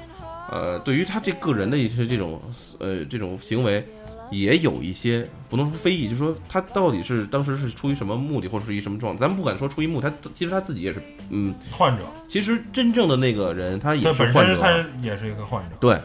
[0.50, 2.40] 呃，对于他这个人的一些这种
[2.78, 3.86] 呃这种行为，
[4.30, 14.32] 也有一些不能说非议，就是说他到底是当时是出于什么目的，或者是一什么状态，咱们不敢说出于目的，他其实他自己也是嗯，患者，其实真正的那个人他也，是患者。
[14.34, 15.76] 本身他也是一个患者。
[15.78, 15.98] 对，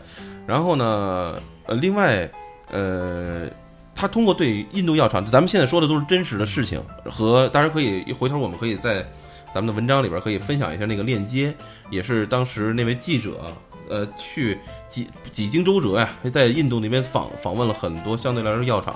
[0.45, 2.29] 然后呢，呃，另外，
[2.71, 3.47] 呃，
[3.95, 9.05] 他通过对印度药厂，咱们现在说的都是真实的事情，和大家可以回头我们可以在
[9.53, 11.53] 咱们的文章里边可以分享一下那个链接，
[11.89, 13.51] 也是当时那位记者。
[13.89, 18.95] 呃，去几几经周折呀，在印度那边访访问了很多相对来说药厂。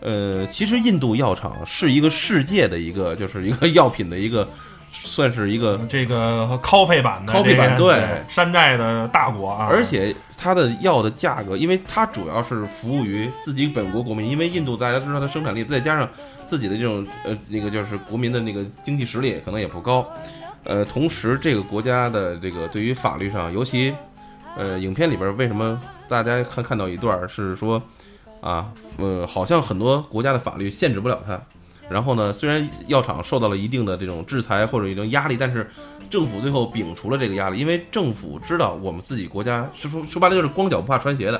[0.00, 4.46] 呃，其实印度药厂是一个世界的一个，就是一个药品的一个，
[4.92, 16.06] 算是一个这个 copy 版的 copy 版这个对山寨的大国啊，而且它的药的价格，因为它主要是服务于自己本国国民，因为印度大家知道它生产力，再加上
[16.46, 20.06] 自己的这种呃那个就是国民的那个经济实力可能也不高，
[20.64, 23.94] 呃，同时这个国家的这个对于法律上，尤其
[24.56, 27.80] 呃影片里边为什么大家看看到一段是说
[28.40, 31.40] 啊呃好像很多国家的法律限制不了它。
[31.90, 35.70] 然后呢，虽然药厂受到了一定的这种制裁或者一种压力，但是
[36.08, 41.38] 政府最后摒除了这个压力，因为政府知道我们自己国家说说说白了就是光脚不怕穿鞋的。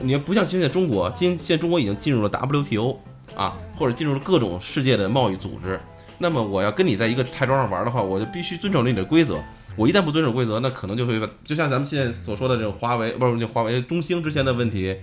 [0.00, 2.96] 你不像现在中国，今现在中国已经进入了 WTO
[3.36, 5.78] 啊，或者进入了各种世界的贸易组织。
[6.22, 9.38] 那么我要跟你在一个台桌上玩的话，我就必须遵守你的规则。
[9.76, 14.96] 我一旦不遵守规则，那可能就会就像咱们现在所说的这种华为，不是那华为中兴之前的问题。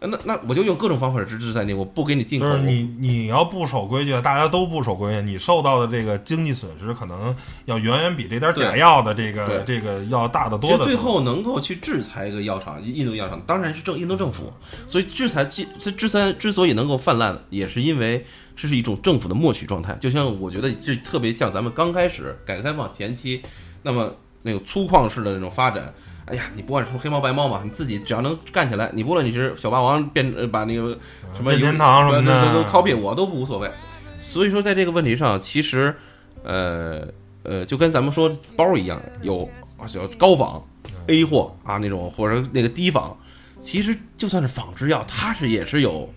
[0.00, 2.46] 呃那那我就用各种方法制制裁你，我不给你进口。
[2.46, 10.78] 就是你你要不守规矩，大家都不守规矩，你受到的这个经济损失可能要远远比这点假药的这个这个要大得多的。
[10.78, 14.50] 其实最后能够去制裁一个药厂，印度药厂当然是政印度政府。
[14.86, 18.24] 所以制裁其这制裁之所以能够泛滥，也是因为
[18.60, 19.96] 这是一种政府的默许状态。
[19.98, 23.40] 就像我觉得这特别像咱们刚开始改革开放前期，
[23.82, 25.94] 那么那个粗犷式的那种发展。
[26.26, 30.96] 哎呀，你不管什么黑猫白猫嘛，你自己只要能干起来，你不论你是小霸王变呃把那个
[31.34, 33.70] 什么任天堂什么的都 copy 我都不无所谓。
[34.18, 35.96] 所以说在这个问题上，其实
[36.44, 37.08] 呃
[37.42, 40.62] 呃，就跟咱们说包一样，有啊叫高仿
[41.06, 43.16] ，A 货啊那种，或者那个低仿，
[43.62, 46.12] 其实就算是仿制药，它是也是有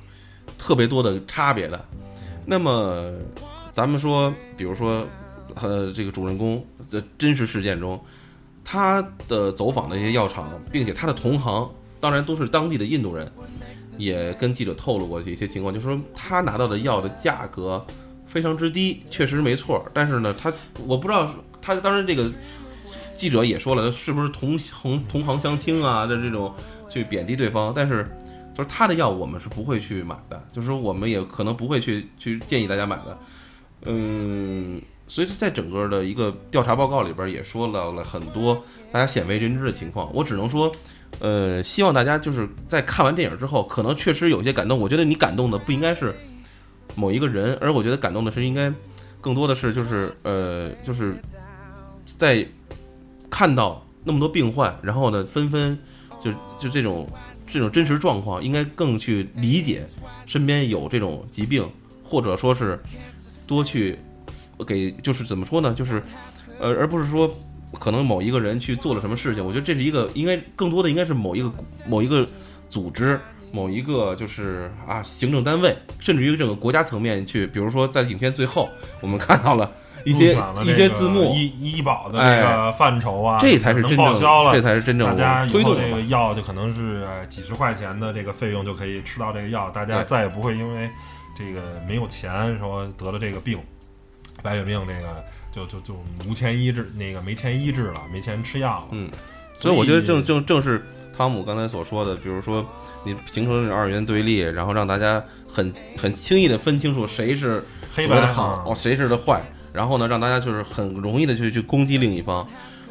[0.57, 1.85] 特别多的差别的。
[2.45, 3.11] 那么
[3.71, 5.05] 咱们说，比如说
[5.55, 7.99] 呃这个主人公在真实事件中，
[8.63, 13.31] 他的走访的一些药厂，并且他的同行当然都是当地的印度人，
[13.97, 17.85] 也跟记者透露过一些情况，就是说他拿到的药的价格
[18.25, 19.81] 非常之低，确实没错。
[19.93, 20.51] 但是呢，他
[20.85, 22.31] 我不知道他当然这个
[23.15, 26.53] 记者也说了，是不是同行同行相轻啊的这种
[26.89, 28.05] 去贬低对方，但是。
[28.53, 33.17] 就是他的药，我们是不会去买的，就是说我们也可能不会去去建议大家买的，
[33.85, 40.07] 嗯，所以在整个的一个调查报告里边也说到了很多大家鲜为人知的情况。
[40.13, 40.71] 我只能说，
[41.19, 44.79] 呃，希望大家就是在看完电影之后，可能确实有些感动。
[44.79, 46.13] 我觉得你感动的不应该是
[46.95, 48.71] 某一个人，而我觉得感动的是应该
[49.19, 51.15] 更多的是就是呃，就是
[52.19, 52.47] 在
[53.31, 55.75] 看到那么多病患，然后呢，纷纷
[56.21, 57.09] 就就这种。
[57.53, 59.85] 这种真实状况应该更去理解，
[60.25, 61.69] 身边有这种疾病，
[62.03, 62.81] 或者说是
[63.47, 63.95] 多去
[64.65, 65.71] 给，就是怎么说呢？
[65.71, 66.01] 就是，
[66.59, 67.31] 呃，而不是说
[67.79, 69.45] 可能某一个人去做了什么事情。
[69.45, 71.53] 我觉得这是一个应该更多的应该是某一个
[71.87, 72.27] 某一个
[72.71, 73.19] 组织，
[73.51, 78.67] 某一个就是啊行政单位，甚至于整个国家层面去，比如说在影片最后
[78.99, 79.71] 我们看到了。
[80.05, 90.89] 一些一些字幕，医医保的这个范畴啊，这才是能报销了，这才是真正大家推动这个药就可能是几十块钱的这个费用就可以吃到这个药，大家再也不会因为
[91.37, 93.59] 这个没有钱说得了这个病，
[94.41, 95.95] 白血病这个就就就
[96.27, 98.87] 无钱医治，那个没钱医治了，没钱吃药了。
[98.91, 99.09] 嗯，
[99.57, 100.85] 所以我觉得正正正是
[101.15, 102.65] 汤姆刚才所说的，比如说
[103.03, 107.63] 你形成二元对立，然后让大家很很轻易的分清楚谁是
[107.95, 109.41] 黑白的好，哦，谁是的坏。
[109.73, 112.47] 然后呢，让大家就是很容易的去去攻击另一方，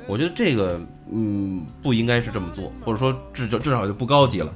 [0.06, 0.80] 我觉得这个
[1.12, 4.52] 嗯不应该是这么做，或者说至至少就不高级了。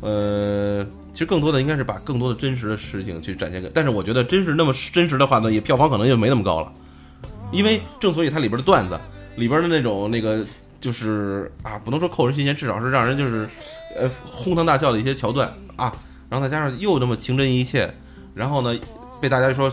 [0.00, 6.72] 呃，其实更多的应该是把更多的真实的事情去展现给，但是我觉得真是那么真实的话呢，也票房可能就没那么高了，
[7.52, 8.98] 因为正所以它里边的段子，
[9.36, 10.44] 里边的那种那个
[10.80, 13.48] 就是啊，不能说扣人心弦，至少是让人就是
[13.96, 15.92] 呃哄堂大笑的一些桥段啊，
[16.30, 17.92] 然后再加上又那么情真意切，
[18.34, 18.74] 然后呢
[19.20, 19.70] 被大家说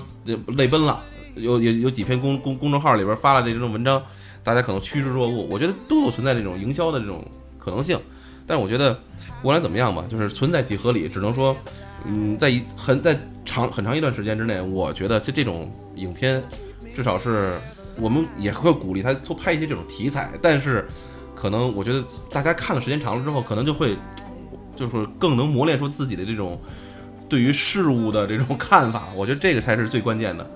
[0.48, 1.02] 泪奔了。
[1.40, 4.02] 有有有几篇公公公众号里边发了这种文章，
[4.44, 7.24] 大家可能趋之若鹜，我觉得都有存在这种营销的这种
[7.58, 8.00] 可能性。
[8.46, 8.94] 但是我觉得
[9.42, 11.56] 不管怎么样吧，就是存在即合理，只能说，
[12.06, 16.42] 嗯，在一很在长很长一段时间之内，我觉得就这种影片，
[16.96, 17.60] 至少是
[17.98, 20.32] 我们也会鼓励他多拍一些这种题材。
[20.42, 20.88] 但是
[21.36, 23.98] 可能我觉得大家看了时间长了之后，可能就会
[24.78, 26.58] 就是更能磨练出自己的这种
[27.28, 29.10] 对于事物的这种 看法。
[29.14, 30.50] 我觉得这个才是最关键的。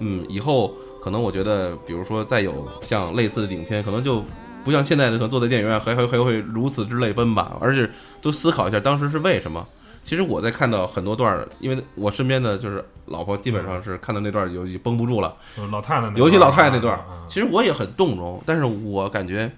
[0.00, 4.22] 嗯，以后可能我觉得，比如说再有像类似的影片，可能就
[4.64, 7.88] 不像现在的可能坐在电影院还还还会如此之泪奔吧，而且
[8.20, 9.66] 都思考一下当时是为什么。
[10.02, 15.34] 其实我在看到很多段，因为我身边的就是老婆基本上是看到那段有绷不住了，
[15.72, 19.50] 老太太，尤其老太太那段，其实我也很动容，但是我感觉，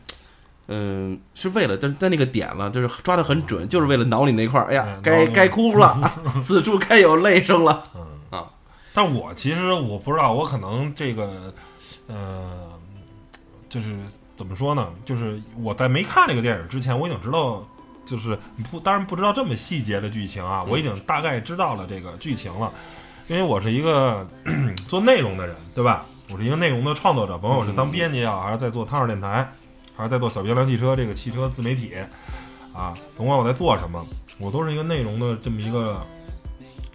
[0.68, 7.82] 嗯，是为了但在那个点了，就是抓得很准，就是为了挠你那块儿，哎呀，该该哭了， 此处该有泪声了。
[8.98, 11.54] 但我其实我不知道，我可能这个，
[12.08, 12.68] 呃，
[13.68, 13.96] 就是
[14.34, 14.88] 怎么说呢？
[15.04, 17.64] 就是我在没看这个电影之前，我已经知道，
[18.04, 18.36] 就是
[18.68, 22.72] 不，当然不知道这么细节的剧情啊，我已经大概知道了这个剧情了，
[23.28, 24.28] 因为我是一个
[24.88, 26.04] 做内容的人，对吧？
[26.32, 29.48] 我是一个内容的创作者，甭管我是当编辑啊，还是在做汤儿电台，
[29.96, 31.92] 还是在做小冰凉汽车这个汽车自媒体
[32.74, 34.04] 啊，甭管我在做什么，
[34.38, 36.04] 我都是一个内容的这么一个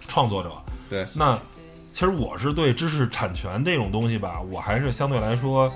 [0.06, 0.50] 创作者。
[0.90, 1.38] 对，那。
[1.94, 5.72] 其实我是对知识产权这种东西吧，我还是相对来说，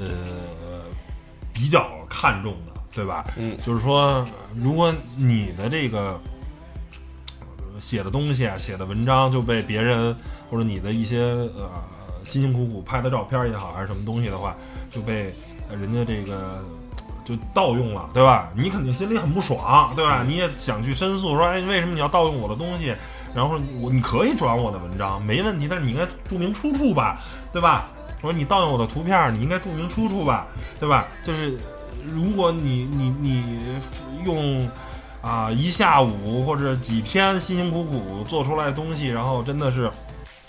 [0.00, 0.08] 呃，
[1.52, 3.22] 比较看重的，对吧？
[3.36, 6.18] 嗯，就是说，如果你的这个
[7.78, 10.16] 写的东西啊，写的文章就被别人
[10.50, 11.70] 或者你的一些呃
[12.24, 14.56] 辛辛苦苦拍的照片也好，还是什么东西的话，
[14.90, 15.34] 就被
[15.70, 16.64] 人家这个
[17.26, 18.50] 就盗用了，对吧？
[18.56, 20.24] 你肯定心里很不爽，对吧？
[20.26, 22.94] 你也想去申诉，说，哎，为什么你要盗用我的东西？
[23.34, 27.18] 然后我你可以转我的文章没问题，但是你应该注明出处吧，
[27.50, 27.88] 对吧？
[28.20, 30.46] 我说你盗用我的图片，你应该注明出处吧，
[30.78, 31.06] 对吧？
[31.24, 31.58] 就是
[32.12, 33.42] 如果你你你
[34.24, 34.68] 用
[35.22, 39.90] 啊一下午或者几天辛辛苦苦做出来的东西，然后真的是，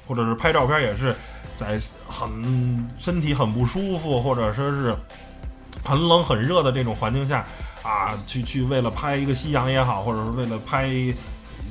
[0.05, 1.15] 或者是拍照片也是
[1.55, 2.29] 在很
[2.99, 4.93] 身体很不舒服，或者说是
[5.85, 7.45] 很冷很热的这种环境下
[7.81, 10.91] 啊，去去为了拍一个夕阳也好，或者是为了拍。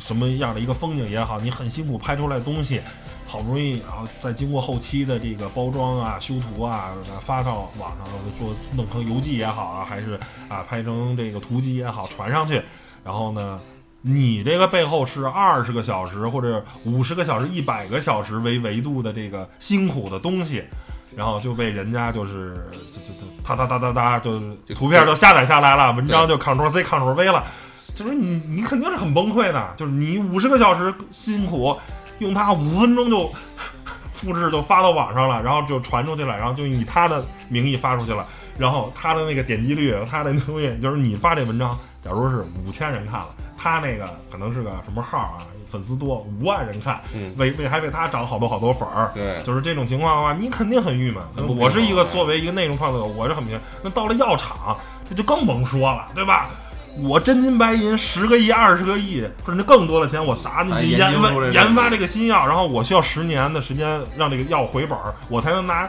[0.05, 2.81] 什么样的一个风景也好，你很辛苦拍出来的东西，
[3.25, 6.91] 好不容易，然后再经过后期的这个包装啊、修图啊，
[7.21, 12.61] 发到网上，说弄成游记也好啊，还是啊拍成这个图集也好，传上去，
[13.05, 13.61] 然后呢，
[14.01, 20.65] 你这个背后是二十个小时或者五十个小时、一百个小时为维度的这个辛苦的东西，
[21.15, 22.57] 然后就被人家就是
[22.91, 24.41] 就就就哒哒哒哒哒，就
[24.75, 27.45] 图片就下载下来了，文章就 Ctrl C Ctrl V 了。
[28.03, 29.75] 就是你，你肯定是很崩溃的。
[29.77, 31.77] 就是你五十个小时辛苦，
[32.19, 33.31] 用它五分钟就
[34.13, 38.27] 复制就发到网上了，然后就传出去了，然后就以他的名义发出去了，
[38.59, 51.23] 然后他的那个点击率，他的东西就是你发这文章，假如是五千人看了，他那个可能是个什么号啊，粉丝多五万人看，嗯为为还为他涨好多好多粉儿，对就是这种情况的话，你肯定很郁闷
[51.59, 53.59] 我是一个作为一个内容创作者，我是很明。
[53.83, 54.77] 那到了药厂，
[55.09, 56.51] 那就更甭说了，对吧？
[57.01, 65.89] 我真金白银十个亿、二十个亿，甚至更多的钱，我砸进哎去研发研发这个新药，然后我需要十年的时间让这个药回本儿，我才能拿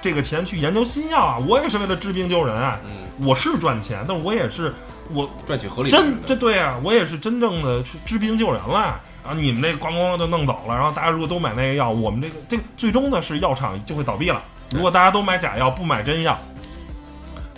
[0.00, 1.38] 这个钱去研究新药啊！
[1.46, 2.78] 我也是为了治病救人啊！
[2.84, 4.74] 嗯，我是赚钱，但我也是
[5.12, 8.78] 我赚取合理真这对啊，我也是真正的去治病救人了。
[9.24, 14.42] 啊你们那咣咣就弄走了，然后大家如果都买那个药，我们这个这个最终呢是药厂就会倒闭了。
[14.72, 16.36] 如果大家都买假药不买真药，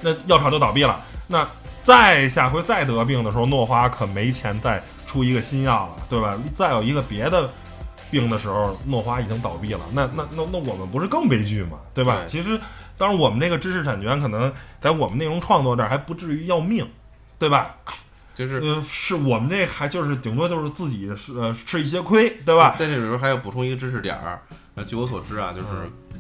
[0.03, 1.01] 那药厂就倒闭了。
[1.27, 1.49] 那
[1.85, 6.37] 再下回再得病的时候，诺华可没钱再出一个新药了，对吧？
[6.57, 7.49] 再有一个别的
[8.11, 11.79] 病的时候，诺华已经倒闭了，那那那那我们不是更悲剧吗？
[11.93, 12.21] 对吧？
[12.23, 12.59] 对其实，
[12.97, 16.89] 当然我们这个知识产权可能在我们内容创作这儿还不至于要命，
[17.39, 17.77] 对吧？
[18.35, 22.75] 就是呃，是我们这还就是顶多就是自己是呃吃一些亏，对吧？
[22.79, 24.41] 在这里边还要补充一个知识点儿，
[24.75, 25.67] 呃，据我所知啊，就是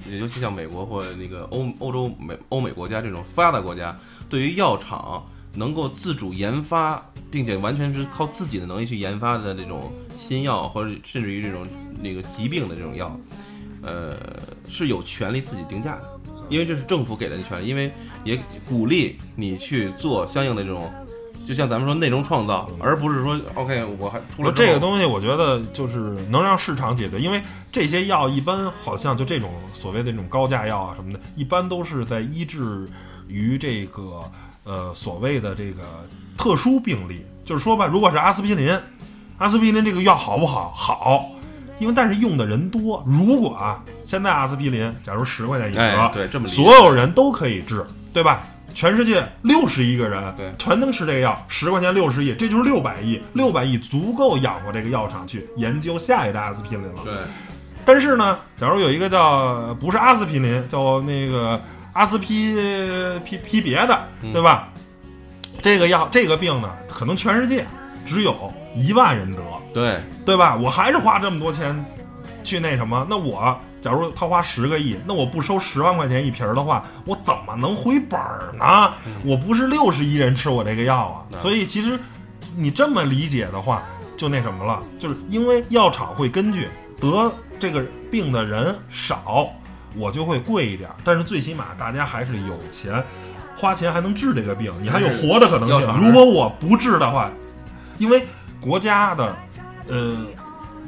[0.07, 3.97] 嗯尤其像美国或那个欧欧洲美欧美国家这种发达国家，
[4.29, 11.67] 对于药厂能够自主研发，并且完全是靠自己的能力去研发的这种新药，或者甚至于这种
[12.01, 13.19] 那个疾病的这种药，
[13.83, 14.17] 呃，
[14.69, 17.93] 是有权利自己定价的，因为这是政府给的权利，因为
[18.25, 18.39] 也
[18.69, 20.93] 鼓励你去做相应的这种。
[21.47, 25.99] 就像咱们说内容创造，而不是说 OK，我还出了这个东西，我觉得就是
[26.31, 27.39] 能让市场解决，因为
[27.71, 32.89] 这些药一般好像就这种所谓的这种高价药啊什么的，一般都是在医治
[33.29, 34.23] 于这个
[34.65, 35.83] 呃所谓的这个
[36.37, 37.25] 特殊病例。
[37.45, 38.75] 就是说吧，如果是阿司匹林，
[39.37, 40.73] 阿司匹林这个药好不好？
[40.75, 41.27] 好，
[41.79, 43.05] 因为但是用的人多。
[43.07, 48.47] 如果啊，现在阿司匹林假如十块钱一盒，哎，对，这么所有人都可以治，对吧？
[48.73, 57.03] 全世界六十亿个人，对全能吃这个药，十块钱六十亿，这就是六百亿，六百亿足够养活这个药厂去研究下一代阿司匹林了。
[57.05, 57.13] 对，
[57.85, 61.61] 但是呢，假如有一个叫不是阿司匹林，叫那个
[61.95, 62.55] 阿司匹
[63.25, 64.69] 匹匹别的，嗯对吧？
[65.63, 67.65] 这个药这个病呢，可能全世界
[68.05, 69.43] 只有一万人得，
[69.73, 70.57] 对，对吧？
[70.57, 71.85] 我还是花这么多钱
[72.43, 78.93] 去那什么，那我假如他花十个亿，那我不收十万块钱一瓶儿的话，我怎么能回本儿呢？
[79.25, 81.99] 我不是六十亿人吃我这个药啊，嗯所以其实
[82.57, 83.83] 你这么理解的话，
[84.17, 86.69] 就那什么了，就是因为药厂会根据
[87.01, 89.49] 得这个病的人少，
[89.97, 93.03] 我就会贵一点儿，但是最起码大家还是有钱。
[93.57, 95.81] 花钱还能治这个病，你还有活的可能性。
[96.01, 97.31] 如果我不治的话，
[97.99, 98.27] 因为
[98.61, 99.37] 国家的，
[99.89, 100.17] 呃，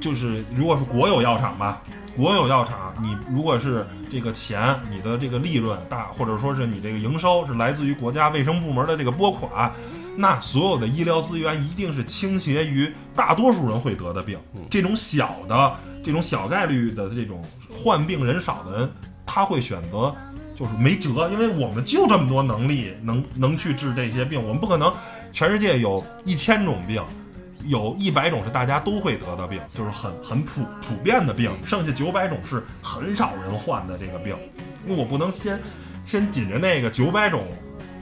[0.01, 1.81] 就是如果是国有药厂吧，
[2.17, 9.73] 国有药厂，你如果是这个钱，你的这个利润大，或者说是你这个营收是来自于国家卫生部门的这个拨款，
[10.17, 14.39] 那所有的医疗资源一定是倾斜于大多数人会得的病。
[14.71, 18.91] 这种小的、这种小概率的这种患病人少的人，
[19.25, 20.15] 他会选择
[20.55, 24.93] 就是没辙，因为我们就这么多能力，能能去治这些病，我们不可能
[25.33, 27.03] 全世界有一千种病。
[27.65, 34.37] 有一百种是大家都会得的病，就是很很普普遍的病，剩下九百种是很少人患的这个病。
[34.87, 35.61] 那我不能先
[36.01, 37.45] 先紧着那个九百种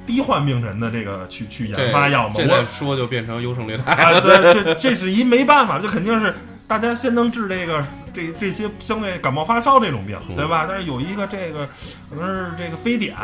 [0.07, 6.35] 低患病人的这个去去研发药嘛，我说就变成优胜劣汰，对，这这是一没办法，这肯定是
[6.69, 10.67] 大家先能治这个这这些相对感冒发烧这种病，对吧？
[10.69, 11.67] 但是有一个这个
[12.09, 13.17] 可能是这个非典，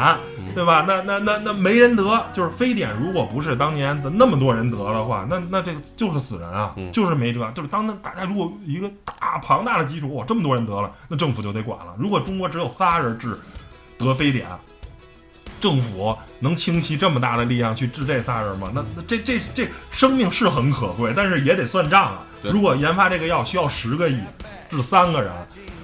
[0.55, 0.85] 对吧？
[0.87, 7.51] 那那那那没人得，就是非典，如果不是当年的那么多人得的话，那那这个就是死人啊，就是没辙。
[7.55, 11.95] 就是当大家如果一个大庞大的基础，哇，这么多人得了，那政府就得管了。
[11.99, 13.39] 如果中国只有仨人治
[13.99, 14.47] 得非典，
[15.61, 18.73] 政府能倾其这么大的力量去治这仨人吗？
[18.75, 22.23] 那那这这这生命是很可贵，但是也得算账啊。
[22.43, 24.19] 如果研发这个药需要十个亿
[24.71, 25.31] 治三个人，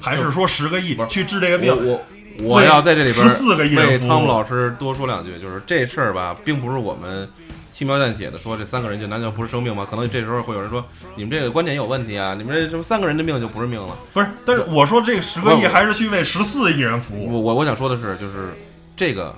[0.00, 2.00] 还是说十个亿去治这个病我？
[2.38, 7.28] 我我要在这里边14个亿人服务为汤姆老师多说两句，就是这事儿吧，并不是我们
[7.70, 9.86] 轻描淡写的说这三个人就难道不是生命吗？
[9.88, 13.96] 可能这时候会有人说你们这个观点有问题啊，你们这什么三个人的命就不是命了。
[14.12, 17.32] 不是，但是我说这个十个亿还是去为十四亿人服务。
[17.32, 18.54] 我我我想说的是，就是
[18.96, 19.34] 这个，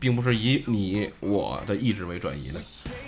[0.00, 2.60] 并不是以你我的意志为转移的，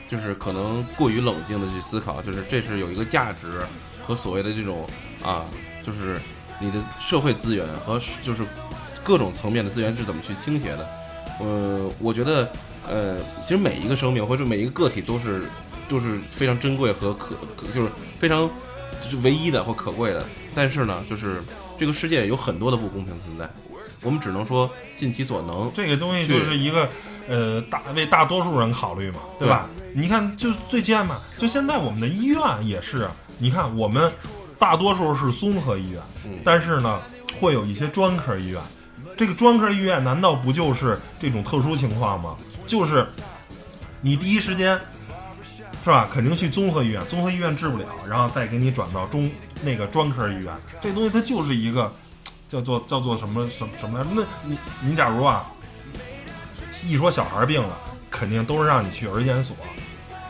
[0.09, 3.61] 就是可能过于冷静的去思考，就是这是有一个价值
[4.05, 4.86] 和所谓的这种
[5.22, 5.45] 啊，
[5.84, 6.18] 就是
[6.61, 8.43] 你的社会资源和就是
[9.03, 10.86] 各种层面的资源是怎么去倾斜的。
[11.40, 12.53] 呃，我觉得
[12.86, 13.16] 呃，
[13.47, 15.45] 其实每一个生命或者每一个个体都是
[15.88, 17.88] 都是非常珍贵和可可就是
[18.18, 18.49] 非常
[19.01, 20.24] 就是唯一的或可贵的。
[20.55, 21.40] 但是呢，就是
[21.78, 23.49] 这个世界有很多的不公平存在。
[24.03, 25.70] 我们只能说尽其所能。
[25.74, 26.88] 这个东西就是一个
[27.28, 29.68] 呃大为大多数人考虑嘛，对吧？
[29.94, 34.11] 你看，就最近嘛，就现在我们的医院也是，你看我们
[34.59, 37.00] 大多数是综合医院，嗯但是呢，
[37.40, 38.61] 会有一些专科医院。
[39.16, 42.34] 这个专科医院难道不就是这种特殊情况吗？
[42.66, 43.07] 就是
[44.00, 44.78] 你第一时间
[45.84, 46.09] 是吧？
[46.11, 49.30] 肯定去综合医院，综合医院治不了，然后再给你转到中
[49.62, 50.46] 那个专科医院。
[50.80, 51.92] 这东西它就是一个
[52.53, 54.05] 叫做叫做什么什么什么？
[54.12, 55.46] 那你你假如啊，
[56.84, 57.78] 一说小孩病了，
[58.11, 59.57] 肯定都是让你去儿研所，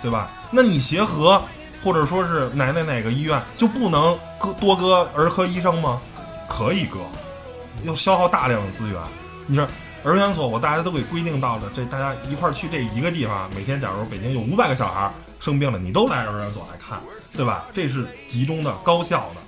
[0.00, 0.30] 对吧？
[0.52, 1.42] 那你协和
[1.82, 6.00] 或者说是哪哪哪个医院就不能搁多搁儿科医生吗？
[6.48, 7.00] 可以搁，
[7.82, 8.96] 要消耗大量的资源。
[9.48, 9.66] 你说
[10.04, 17.00] 儿研所，我大家都给规定到了，这大家一块儿去这一个地方，每天假如北京有五百个小孩生病了，你都来儿研所来看，
[17.36, 17.64] 对吧？
[17.74, 19.40] 这是集中的、高效的。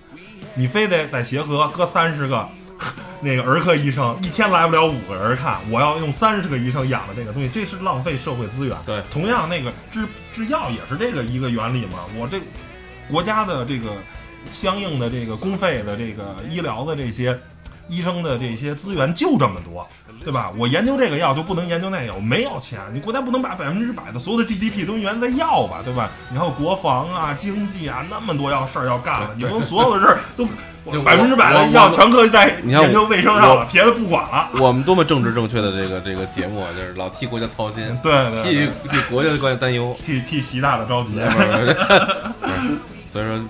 [0.57, 2.49] 你非得在协和搁三十个
[3.21, 8.77] 那个儿科医生，一天来不了五个人看，我要用三十个医生养的这个东西，这是浪费社会资源。
[8.85, 12.01] 对同样那个制制药也是这个一个原理嘛。
[12.19, 12.39] 我这
[13.11, 13.93] 国家的这个
[14.53, 17.39] 相应的这个公费的这个医疗的这些
[17.89, 19.89] 医生的这些资源就这么多，
[20.21, 20.51] 对吧？
[20.59, 26.11] 我研究这个药就不能研究那个，我没有钱，你国家不能把百分之百的所有的 GDP 都源在药吧，对吧？
[26.31, 30.51] 你还有国防啊、经济啊，那么多要事儿要干了，你对不能所有的事儿都就
[31.05, 34.51] 百分之百我的药全搁在研究卫生上了，别的不管了。
[34.61, 38.55] 我们多么政治正确的这个这个节目啊，就是老替国家操心，对对替
[38.89, 39.97] 对，替国家的关担忧。
[40.05, 41.13] 替替习大大着急。
[43.11, 43.41] 所以说，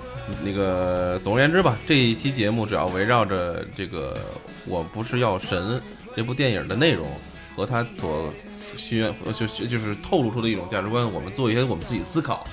[0.44, 4.16] 那个总而言之吧，这一期节目主要围绕着这个
[4.66, 5.82] “我不是药神”
[6.14, 7.08] 这部电影的内容
[7.56, 8.32] 和它所
[8.76, 12.44] 需要就就就是透露出的一种价值观，我们做一些我们自己思考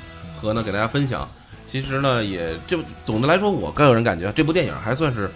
[0.42, 1.30] 和呢给大家分享。
[1.72, 5.32] 其实呢，也这总的来说，我个人感觉这部电影还算是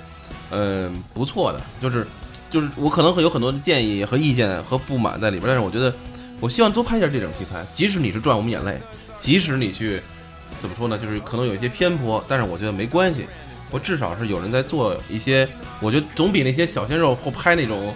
[0.51, 2.05] 嗯、不错的，就是
[2.51, 5.93] 就是我可能会有很多的建议和意见和不满在里边，但是我觉得
[6.41, 8.77] 我希望多拍一下这种题材，即使你是赚我们眼泪，
[9.17, 10.01] 即使你去
[10.59, 13.25] 怎么说呢，就是可能有一些偏颇，但是我觉得没关系，
[13.71, 15.47] 我至少是有人在做一些，
[15.79, 17.93] 我觉得总比那些小鲜肉或拍那种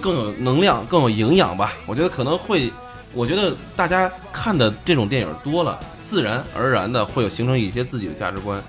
[0.00, 1.74] 更有能量、更有营养吧。
[1.84, 2.72] 我觉得可能会，
[3.12, 5.78] 我觉得大家看的这种电影多了，
[6.10, 8.60] 自然而然的会有形成一些自己的价值观。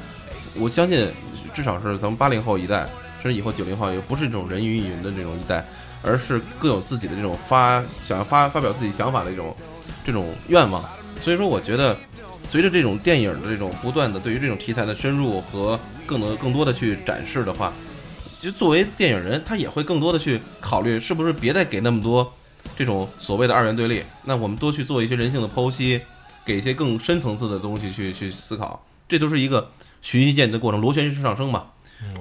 [0.60, 1.10] 我相信，
[1.56, 2.88] 至少是咱们八零后一代，
[3.20, 5.66] 甚至以后九零后，也不是这种人云亦云的这种一代，
[6.04, 9.58] 而是更有自己的这种发想要发发表自己想法的一种
[10.06, 10.88] 这种愿望。
[11.20, 11.98] 所以说，我觉得
[12.44, 17.74] 随着这种电影的这种不断的对于这种题材的深入和更多更多的去展示的话，
[18.40, 22.32] 其实作为电影人，他也会更多的去考虑，是不是别再给那么多
[22.78, 26.00] 这种所谓的二元对立，那我们多去做一些人性的剖析，
[26.46, 29.70] 给一些更深层次的东西去去思考，这都是一个
[30.02, 31.66] 循序渐进的过程，螺旋式上升嘛。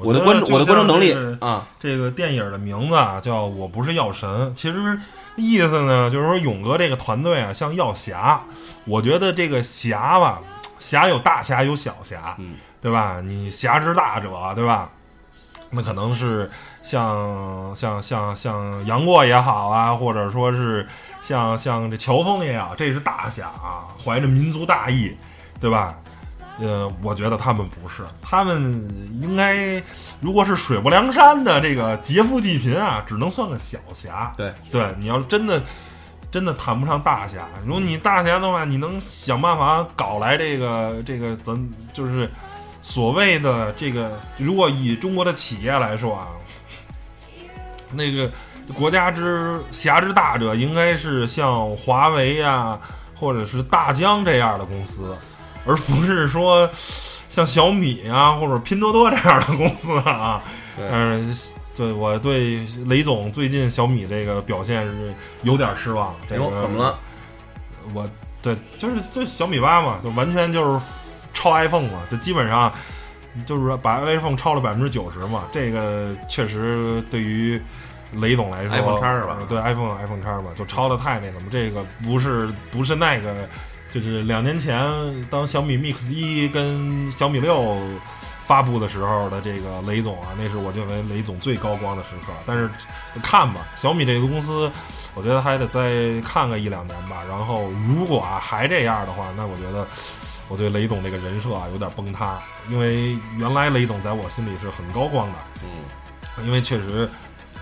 [0.02, 4.98] 我的观我的观察能力啊，这个电影的名字啊，叫《我不是药神》，其实
[5.36, 8.42] 意思呢，就是说勇哥这个团队啊，像药侠。
[8.84, 10.42] 我觉得这个侠吧，
[10.78, 13.22] 侠有大侠有小侠，嗯，对吧？
[13.22, 14.90] 你侠之大者，对吧？
[15.70, 16.50] 那可能是
[16.82, 20.86] 像像像像杨过也好啊，或者说是
[21.20, 25.16] 像像这乔峰也好，这是大侠啊，怀着民族大义，
[25.60, 25.94] 对吧？
[26.58, 28.60] 呃，我觉得他们不是，他们
[29.22, 29.82] 应该
[30.20, 34.30] 如果是水泊梁山的这个劫富济贫啊，只能算个小侠。
[34.36, 35.62] 对对，你要是真的
[36.30, 42.28] 真的谈不上大侠，如果你大侠的话，你能想办法搞来这个这个咱就是
[42.82, 46.28] 所谓的这个，如果以中国的企业来说啊，
[47.92, 48.30] 那个
[48.74, 52.78] 国家之侠之大者，应该是像华为呀、
[53.14, 55.16] 或者是大疆这样的公司，
[55.64, 56.68] 而不是说
[57.28, 60.42] 像小米啊或者拼多多这样的公司啊。
[60.76, 61.36] 对嗯，
[61.76, 65.12] 对我对雷总最近小米这个表现是
[65.42, 66.14] 有点失望。
[66.28, 66.98] 这个哎，怎么了？？
[67.92, 68.08] 我
[68.40, 70.80] 对，就是就小米八嘛，就完全就是
[71.34, 72.72] 超 iPhone 嘛，就基本上
[73.46, 75.44] 就是说把 iPhone 超了百分之九十嘛。
[75.52, 77.60] 这个确实对于
[78.14, 81.42] 雷总来说 iPhone 叉是吧呃对，iPhone iPhone 叉嘛，就超的太那什么。
[81.50, 83.48] 这个不是不是那个
[83.92, 84.80] 就是两年前
[85.30, 87.78] 当小米 Mix 一跟小米六
[88.50, 92.32] 发布的时候的这个雷总啊，那是我认为雷总最高光的时刻。
[92.44, 92.68] 但是
[93.22, 94.68] 看吧，小米这个公司，
[95.14, 97.22] 我觉得还得再看个一两年吧。
[97.28, 99.86] 然后如果啊还这样的话，那我觉得
[100.48, 105.38] 我对雷总这个人设啊有点崩塌，因为原来雷总在我心里是很高光的。
[105.62, 107.08] 嗯，因为确实，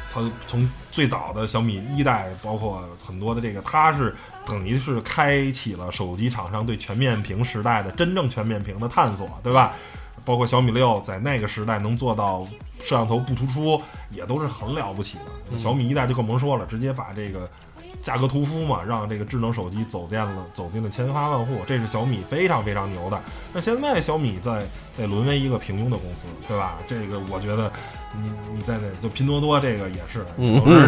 [0.08, 4.16] 他从最早的小米一代，包括很多的这个，他是
[4.46, 9.74] 等于是开启了手机厂商对全面屏时代的真正全面屏的探索，对吧？
[10.28, 12.46] 包括小米六在那个时代能做到
[12.80, 15.58] 摄像头不突出，也都是很了不起的。
[15.58, 17.48] 小米一代就更甭说了，直接把这个
[18.02, 23.18] 价格屠夫嘛，让这个智能手机走进了走进了千家万户，这是小米非常非常牛的。
[23.54, 24.62] 那现在小米在
[24.94, 26.76] 在沦为一个平庸的公司，对吧？
[26.86, 27.72] 这个我觉得
[28.14, 30.26] 你你在那就拼多多这个也是，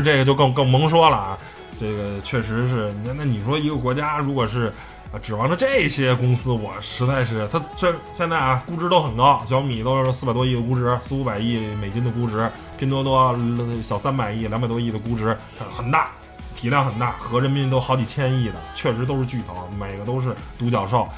[0.05, 1.39] 这个就更更甭说了啊。
[1.79, 4.71] 这个确实是，那那你说一个国家如果是
[5.13, 13.37] 啊指望着这些公司，我实在是它虽然现在啊估值都很高，小米都是四百多亿的估值，四五百亿美金的估值，拼多多
[13.83, 15.37] 小三百亿、两百多亿的估值，
[15.71, 16.11] 很大。
[16.53, 21.09] 体量很大，合人民都好几千亿的，确实都是巨头，每个都是独角兽。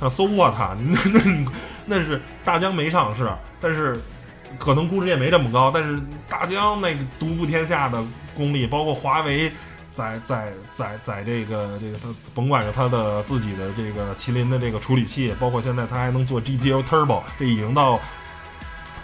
[0.00, 0.52] 那 so what？
[0.74, 1.46] 那那
[1.84, 3.30] 那是大疆没上市，
[3.60, 3.96] 但是
[4.58, 8.02] 可能估值也没这么高，但是大疆那个独步天下的
[8.34, 9.52] 功力，包括华为
[9.92, 18.00] 在在在在这个这个它甭管是它的自己的这个麒麟的这个处理器，包括现在它还能做 GPU Turbo，这已经到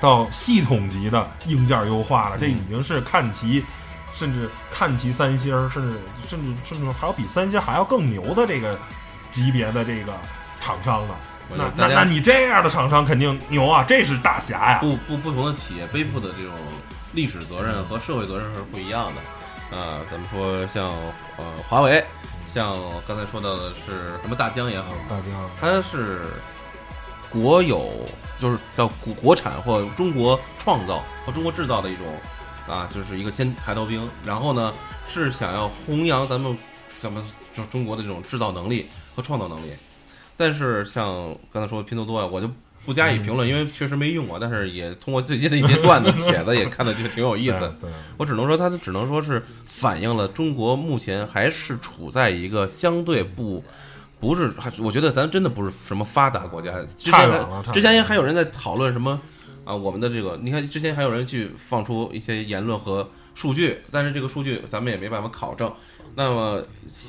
[0.00, 3.64] 到系统级的硬件优化了，这已经是看齐。
[4.10, 8.76] 甚至看齐三星，甚至甚至甚至还有比三星还要更牛的这个
[9.30, 10.12] 级别的这个
[10.60, 11.14] 厂商呢。
[11.54, 14.78] 那那那你这样的厂商肯定牛啊，这是大侠呀！
[14.80, 16.52] 不不不同的企业背负的这种
[17.12, 19.20] 历史责任和社会责任是不一样的。
[19.70, 20.88] 啊，咱们说像
[21.36, 22.02] 呃华为，
[22.46, 26.22] 像刚才说到的是什么大疆也好，大疆它是
[27.28, 27.90] 国有，
[28.38, 32.06] 就是叫国国产或中国创造或中国制造的一种
[32.66, 34.10] 啊，就是一个先排头兵。
[34.24, 34.72] 然后呢，
[35.06, 36.56] 是想要弘扬咱们
[36.98, 37.22] 咱们
[37.54, 39.74] 就中国的这种制造能力和创造能力。
[40.36, 42.48] 但是像刚才说的拼多多啊，我就
[42.88, 44.38] 不加以评论，因为确实没用过。
[44.38, 47.70] 但是也通过最近的一些段子帖子也看到，就挺有意思。
[47.78, 53.62] 对，我只能说，它只能说是反映了中国目前还是处在一个相对不
[54.18, 56.72] 不是，还我觉得咱真的不是什么发达国家。
[56.96, 59.20] 之前之前还有人在讨论什么
[59.66, 65.70] 啊，我们的这个，你看之前还有人去放出一些言论和数据，但是这个数据咱们也没办法考证。
[66.14, 66.62] 那么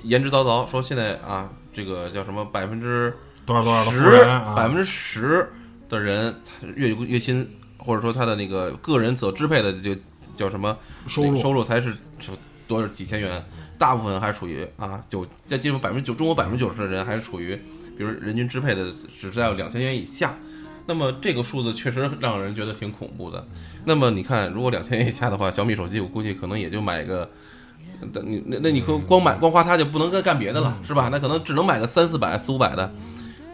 [0.04, 3.16] 言之凿凿说现在啊，这个叫什么百分之
[3.46, 4.24] 多少多少的十
[4.56, 5.50] 百分之十
[5.90, 6.34] 的人
[6.76, 7.46] 月月薪，
[7.78, 9.96] 或者说他的那个个人所支配的就
[10.36, 10.78] 叫什么
[11.08, 12.32] 收入收入才是是
[12.68, 13.44] 多少几千元，
[13.78, 17.56] 大部分还处于啊九，在进入百分之九，中国百分之九十的人还是处于，
[17.98, 20.38] 比如人均支配的只是在两千元以下。
[20.86, 23.48] 那么这个数字确实让人觉得挺恐怖的。
[23.86, 27.30] 那么你看，如果两千元以下的话，小米手机我估计可能也就买个，
[28.12, 31.10] 那你那那你可光买光花它就不能再干别的了，是吧？
[31.12, 32.92] 那可能只能买个三四百、四五百的。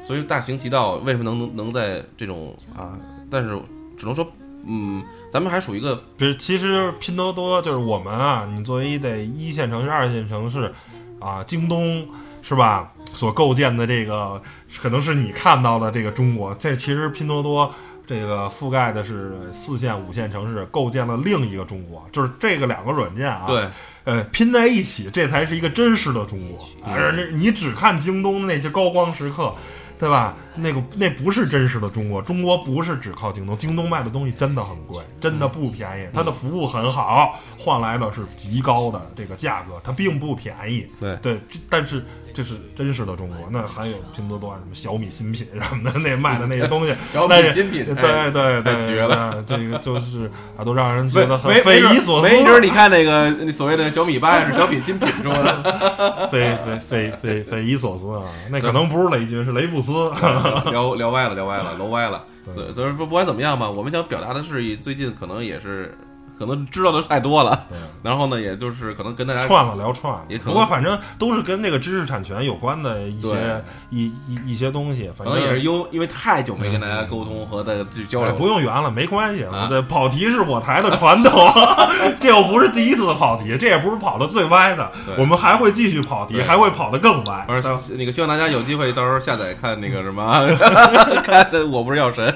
[0.06, 2.94] 所以大行其道，为什么能能在这种啊？
[3.32, 3.58] 但是
[3.98, 4.26] 只能说，
[4.68, 10.72] 嗯，咱们还属于一个就是其实拼多多就是我们啊，你作为一得一线城市、二线城市
[11.20, 12.08] 啊，京东
[12.44, 12.92] 是吧？
[13.16, 14.42] 所构建的这个
[14.80, 17.74] 可能是你看到的这个中国，这其实拼多多
[18.06, 23.68] 这个覆盖的是四线、五线城市，构建了另一个中国，就是这个两个软件啊，对，
[24.04, 26.68] 呃，拼在一起，这才是一个真实的中国。
[26.84, 29.56] 而你只看京东那些高光时刻，
[29.98, 30.36] 对吧？
[30.56, 36.08] 那个那不是真实的中国，中国不是只靠京东，京东卖的东西真的很贵，真的不便宜。
[36.14, 40.88] 它的服务很好，换来的是极高的这个价格，它并不便宜。
[41.00, 41.40] 对对，
[41.70, 43.38] 但是这是真实的中国。
[43.52, 49.44] 那还有拼多多啊什么小米新品什么的，那卖的那些东西， 小米新品对哎对对，太绝了。
[49.46, 52.30] 这个就是啊，都让人觉得很匪夷所思。
[52.30, 58.24] 没准儿你看那个那所谓的小米八是小米新品出的， 匪匪匪匪匪夷所思啊！
[58.50, 59.94] 那可能不是雷军，是雷布斯。
[60.72, 62.24] 聊聊歪了，聊歪了，楼歪了。
[62.54, 65.98] 所以所以说不管怎么样吧，我们想表达的是，最近可能也是
[66.38, 67.66] 可能知道的太多了，
[68.04, 79.44] 然后呢，也就是可能跟大家串了聊串了，也可能不过反正都是跟那个知识产权有关的一些一一一些东西，反正也是因因为太久没跟大家沟通和大家去交哎流，不用圆了，没关系。
[79.46, 81.34] 啊对，跑题是我台的传统，
[82.20, 87.44] 这又不是第一次跑题，这也不是跑的最歪的，我们还会继续跑题，还会跑的更歪。
[87.48, 87.62] 不是
[87.96, 90.48] 那个，希望大家有机会到时候下载看那个什么，
[91.24, 92.28] 看我不是药神，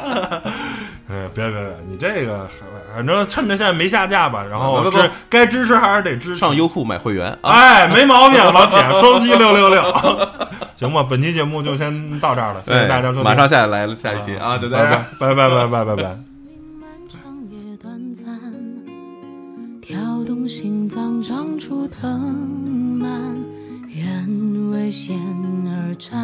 [1.09, 2.47] 哎，别别别，你这个
[2.95, 6.35] 反正趁着现在没下架吧，然后不不不支该支持还是得支持。
[6.35, 7.51] 上优酷买会员啊。
[7.51, 9.83] 哎，没毛病，老铁， 双击六六六。
[10.77, 15.05] 行吧，本期节目就先到这儿了，谢谢大家收听，马上下来了下一期啊，就在这儿。
[15.19, 16.17] 拜拜拜拜拜拜
[19.81, 22.07] 跳动心脏长出藤
[23.01, 23.09] 蔓，
[23.89, 25.17] 愿为险
[25.65, 26.15] 而战，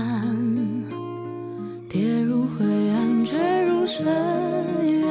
[1.89, 4.05] 跌入灰暗，坠入深
[4.83, 5.09] 渊，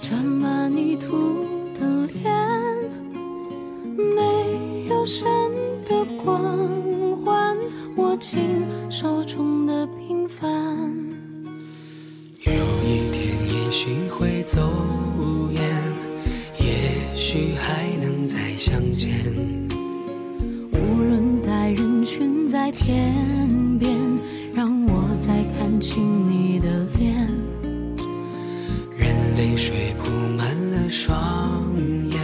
[0.00, 1.51] 沾满泥土的
[2.06, 2.32] 脸，
[3.96, 5.26] 没有神
[5.84, 6.42] 的光
[7.24, 7.56] 环，
[7.96, 8.40] 握紧
[8.90, 10.48] 手中的平凡。
[12.44, 12.52] 有
[12.84, 14.60] 一天，也许会走
[15.50, 15.62] 远，
[16.58, 19.10] 也许还能再相见。
[20.72, 23.14] 无论在人群，在天
[23.78, 23.96] 边，
[24.52, 27.41] 让我再看清你的脸。
[29.36, 31.64] 泪水铺满了双
[32.10, 32.20] 眼，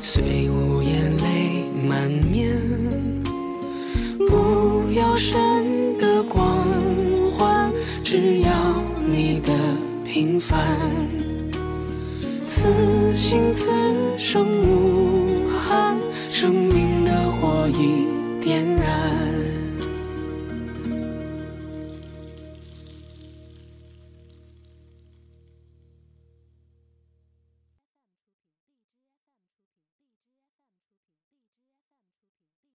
[0.00, 2.56] 虽无言泪满面。
[4.28, 6.66] 不要神的光
[7.36, 7.70] 环，
[8.02, 8.50] 只要
[9.04, 9.52] 你的
[10.04, 10.78] 平凡。
[12.44, 12.68] 此
[13.14, 13.70] 心此
[14.18, 15.96] 生无憾，
[16.30, 18.06] 生命的火已
[18.42, 18.81] 点燃。